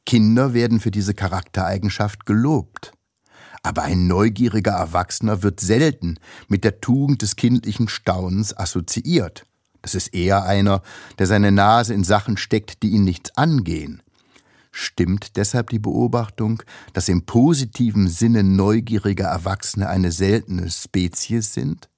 Kinder 0.05 0.53
werden 0.53 0.79
für 0.79 0.91
diese 0.91 1.13
Charaktereigenschaft 1.13 2.25
gelobt. 2.25 2.93
Aber 3.61 3.83
ein 3.83 4.07
neugieriger 4.07 4.71
Erwachsener 4.71 5.43
wird 5.43 5.59
selten 5.59 6.15
mit 6.47 6.63
der 6.63 6.79
Tugend 6.79 7.21
des 7.23 7.35
kindlichen 7.35 7.89
Staunens 7.89 8.55
assoziiert. 8.55 9.46
Das 9.81 9.95
ist 9.95 10.13
eher 10.13 10.43
einer, 10.43 10.81
der 11.19 11.27
seine 11.27 11.51
Nase 11.51 11.93
in 11.93 12.03
Sachen 12.03 12.37
steckt, 12.37 12.83
die 12.83 12.89
ihn 12.89 13.03
nichts 13.03 13.35
angehen. 13.37 14.01
Stimmt 14.71 15.37
deshalb 15.37 15.71
die 15.71 15.79
Beobachtung, 15.79 16.61
dass 16.93 17.09
im 17.09 17.25
positiven 17.25 18.07
Sinne 18.07 18.43
neugierige 18.43 19.23
Erwachsene 19.23 19.89
eine 19.89 20.11
seltene 20.11 20.69
Spezies 20.69 21.53
sind? 21.53 21.89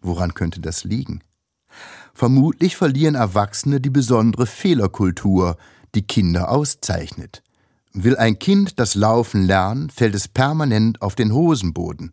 Woran 0.00 0.34
könnte 0.34 0.60
das 0.60 0.84
liegen? 0.84 1.22
Vermutlich 2.14 2.76
verlieren 2.76 3.16
Erwachsene 3.16 3.80
die 3.80 3.90
besondere 3.90 4.46
Fehlerkultur, 4.46 5.56
die 5.96 6.02
Kinder 6.02 6.50
auszeichnet. 6.50 7.42
Will 7.92 8.16
ein 8.16 8.38
Kind 8.38 8.78
das 8.78 8.94
Laufen 8.94 9.44
lernen, 9.44 9.90
fällt 9.90 10.14
es 10.14 10.28
permanent 10.28 11.02
auf 11.02 11.14
den 11.14 11.32
Hosenboden. 11.32 12.12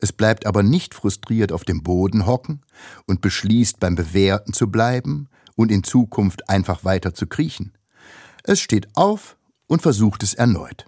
Es 0.00 0.12
bleibt 0.12 0.46
aber 0.46 0.62
nicht 0.62 0.94
frustriert 0.94 1.52
auf 1.52 1.64
dem 1.64 1.82
Boden 1.82 2.26
hocken 2.26 2.62
und 3.06 3.20
beschließt 3.20 3.80
beim 3.80 3.94
Bewerten 3.94 4.52
zu 4.52 4.70
bleiben 4.70 5.28
und 5.54 5.70
in 5.70 5.84
Zukunft 5.84 6.48
einfach 6.48 6.84
weiter 6.84 7.14
zu 7.14 7.26
kriechen. 7.26 7.72
Es 8.44 8.60
steht 8.60 8.88
auf 8.94 9.36
und 9.66 9.82
versucht 9.82 10.22
es 10.22 10.34
erneut. 10.34 10.86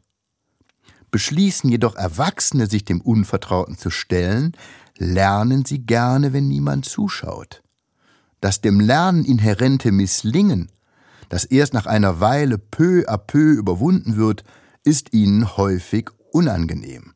Beschließen 1.11 1.71
jedoch 1.71 1.95
Erwachsene, 1.97 2.67
sich 2.67 2.85
dem 2.85 3.01
Unvertrauten 3.01 3.79
zu 3.79 3.91
stellen, 3.91 4.53
lernen 4.99 5.65
sie 5.65 5.81
gerne, 5.81 6.33
wenn 6.33 6.49
niemand 6.49 6.85
zuschaut. 6.85 7.63
Das 8.41 8.61
dem 8.61 8.79
Lernen 8.79 9.25
inhärente 9.25 9.91
Misslingen 9.91 10.71
das 11.29 11.45
erst 11.45 11.75
nach 11.75 11.87
einer 11.87 12.21
Weile 12.21 12.59
peu 12.59 13.05
à 13.07 13.19
peu 13.19 13.53
überwunden 13.53 14.17
wird, 14.17 14.45
ist 14.85 15.13
ihnen 15.13 15.57
häufig 15.57 16.11
unangenehm. 16.33 17.15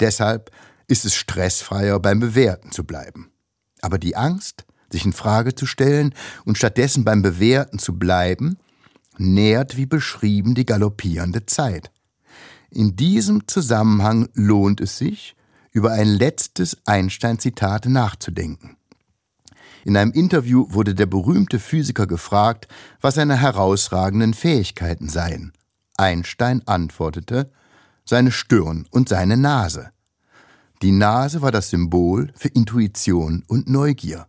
Deshalb 0.00 0.50
ist 0.88 1.04
es 1.04 1.14
stressfreier, 1.14 2.00
beim 2.00 2.18
Bewerten 2.18 2.72
zu 2.72 2.84
bleiben. 2.84 3.30
Aber 3.80 3.98
die 3.98 4.16
Angst, 4.16 4.64
sich 4.90 5.04
in 5.04 5.12
Frage 5.12 5.54
zu 5.54 5.66
stellen 5.66 6.14
und 6.44 6.58
stattdessen 6.58 7.04
beim 7.04 7.22
Bewerten 7.22 7.78
zu 7.78 7.98
bleiben, 7.98 8.58
nährt 9.18 9.76
wie 9.76 9.86
beschrieben 9.86 10.54
die 10.54 10.66
galoppierende 10.66 11.46
Zeit. 11.46 11.90
In 12.70 12.96
diesem 12.96 13.46
Zusammenhang 13.46 14.28
lohnt 14.34 14.80
es 14.80 14.98
sich, 14.98 15.36
über 15.72 15.92
ein 15.92 16.08
letztes 16.08 16.78
Einstein-Zitat 16.86 17.86
nachzudenken. 17.86 18.76
In 19.84 19.96
einem 19.96 20.12
Interview 20.12 20.66
wurde 20.70 20.94
der 20.94 21.06
berühmte 21.06 21.58
Physiker 21.58 22.06
gefragt, 22.06 22.68
was 23.00 23.14
seine 23.14 23.36
herausragenden 23.36 24.34
Fähigkeiten 24.34 25.08
seien. 25.08 25.52
Einstein 25.96 26.66
antwortete, 26.66 27.50
seine 28.04 28.32
Stirn 28.32 28.86
und 28.90 29.08
seine 29.08 29.36
Nase. 29.36 29.90
Die 30.82 30.92
Nase 30.92 31.42
war 31.42 31.50
das 31.50 31.70
Symbol 31.70 32.32
für 32.36 32.48
Intuition 32.48 33.42
und 33.48 33.68
Neugier. 33.68 34.28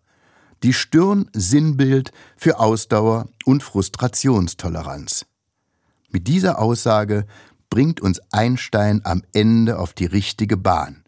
Die 0.63 0.73
Stirn 0.73 1.29
Sinnbild 1.33 2.11
für 2.37 2.59
Ausdauer 2.59 3.29
und 3.45 3.63
Frustrationstoleranz. 3.63 5.25
Mit 6.09 6.27
dieser 6.27 6.59
Aussage 6.59 7.27
bringt 7.69 8.01
uns 8.01 8.19
Einstein 8.31 9.01
am 9.03 9.21
Ende 9.31 9.77
auf 9.77 9.93
die 9.93 10.07
richtige 10.07 10.57
Bahn. 10.57 11.03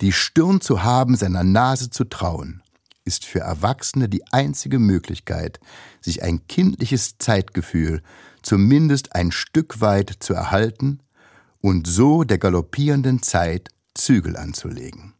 Die 0.00 0.12
Stirn 0.12 0.60
zu 0.60 0.84
haben, 0.84 1.16
seiner 1.16 1.42
Nase 1.42 1.90
zu 1.90 2.04
trauen 2.04 2.62
ist 3.08 3.24
für 3.24 3.40
Erwachsene 3.40 4.06
die 4.10 4.26
einzige 4.32 4.78
Möglichkeit, 4.78 5.60
sich 6.02 6.22
ein 6.22 6.46
kindliches 6.46 7.16
Zeitgefühl 7.16 8.02
zumindest 8.42 9.14
ein 9.14 9.32
Stück 9.32 9.80
weit 9.80 10.16
zu 10.20 10.34
erhalten 10.34 11.00
und 11.60 11.86
so 11.86 12.22
der 12.22 12.36
galoppierenden 12.36 13.22
Zeit 13.22 13.70
Zügel 13.98 14.36
anzulegen. 14.36 15.14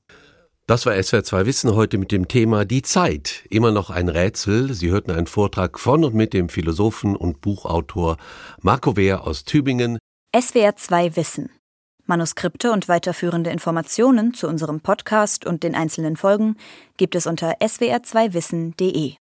Das 0.67 0.85
war 0.85 1.03
SWR 1.03 1.25
2 1.25 1.47
Wissen 1.47 1.75
heute 1.75 1.97
mit 1.97 2.13
dem 2.13 2.29
Thema 2.29 2.67
Die 2.67 2.83
Zeit. 2.83 3.45
Immer 3.49 3.71
noch 3.71 3.89
ein 3.89 4.11
Rätsel. 4.11 4.75
Sie 4.75 4.91
hörten 4.91 5.11
einen 5.11 5.27
Vortrag 5.27 5.79
von 5.79 6.05
und 6.05 6.15
mit 6.15 6.35
dem 6.35 6.51
Philosophen 6.51 7.17
und 7.17 7.41
Buchautor 7.41 8.19
Marco 8.61 8.95
Wehr 8.95 9.27
aus 9.27 9.45
Tübingen. 9.45 9.99
SWR 10.39 10.77
2 10.77 11.17
Wissen. 11.17 11.49
Manuskripte 12.05 12.71
und 12.73 12.87
weiterführende 12.87 13.51
Informationen 13.51 14.35
zu 14.35 14.47
unserem 14.47 14.81
Podcast 14.81 15.47
und 15.47 15.63
den 15.63 15.75
einzelnen 15.75 16.17
Folgen 16.17 16.57
gibt 16.99 17.15
es 17.15 17.27
unter 17.27 17.61
swr2wissen.de. 17.61 19.15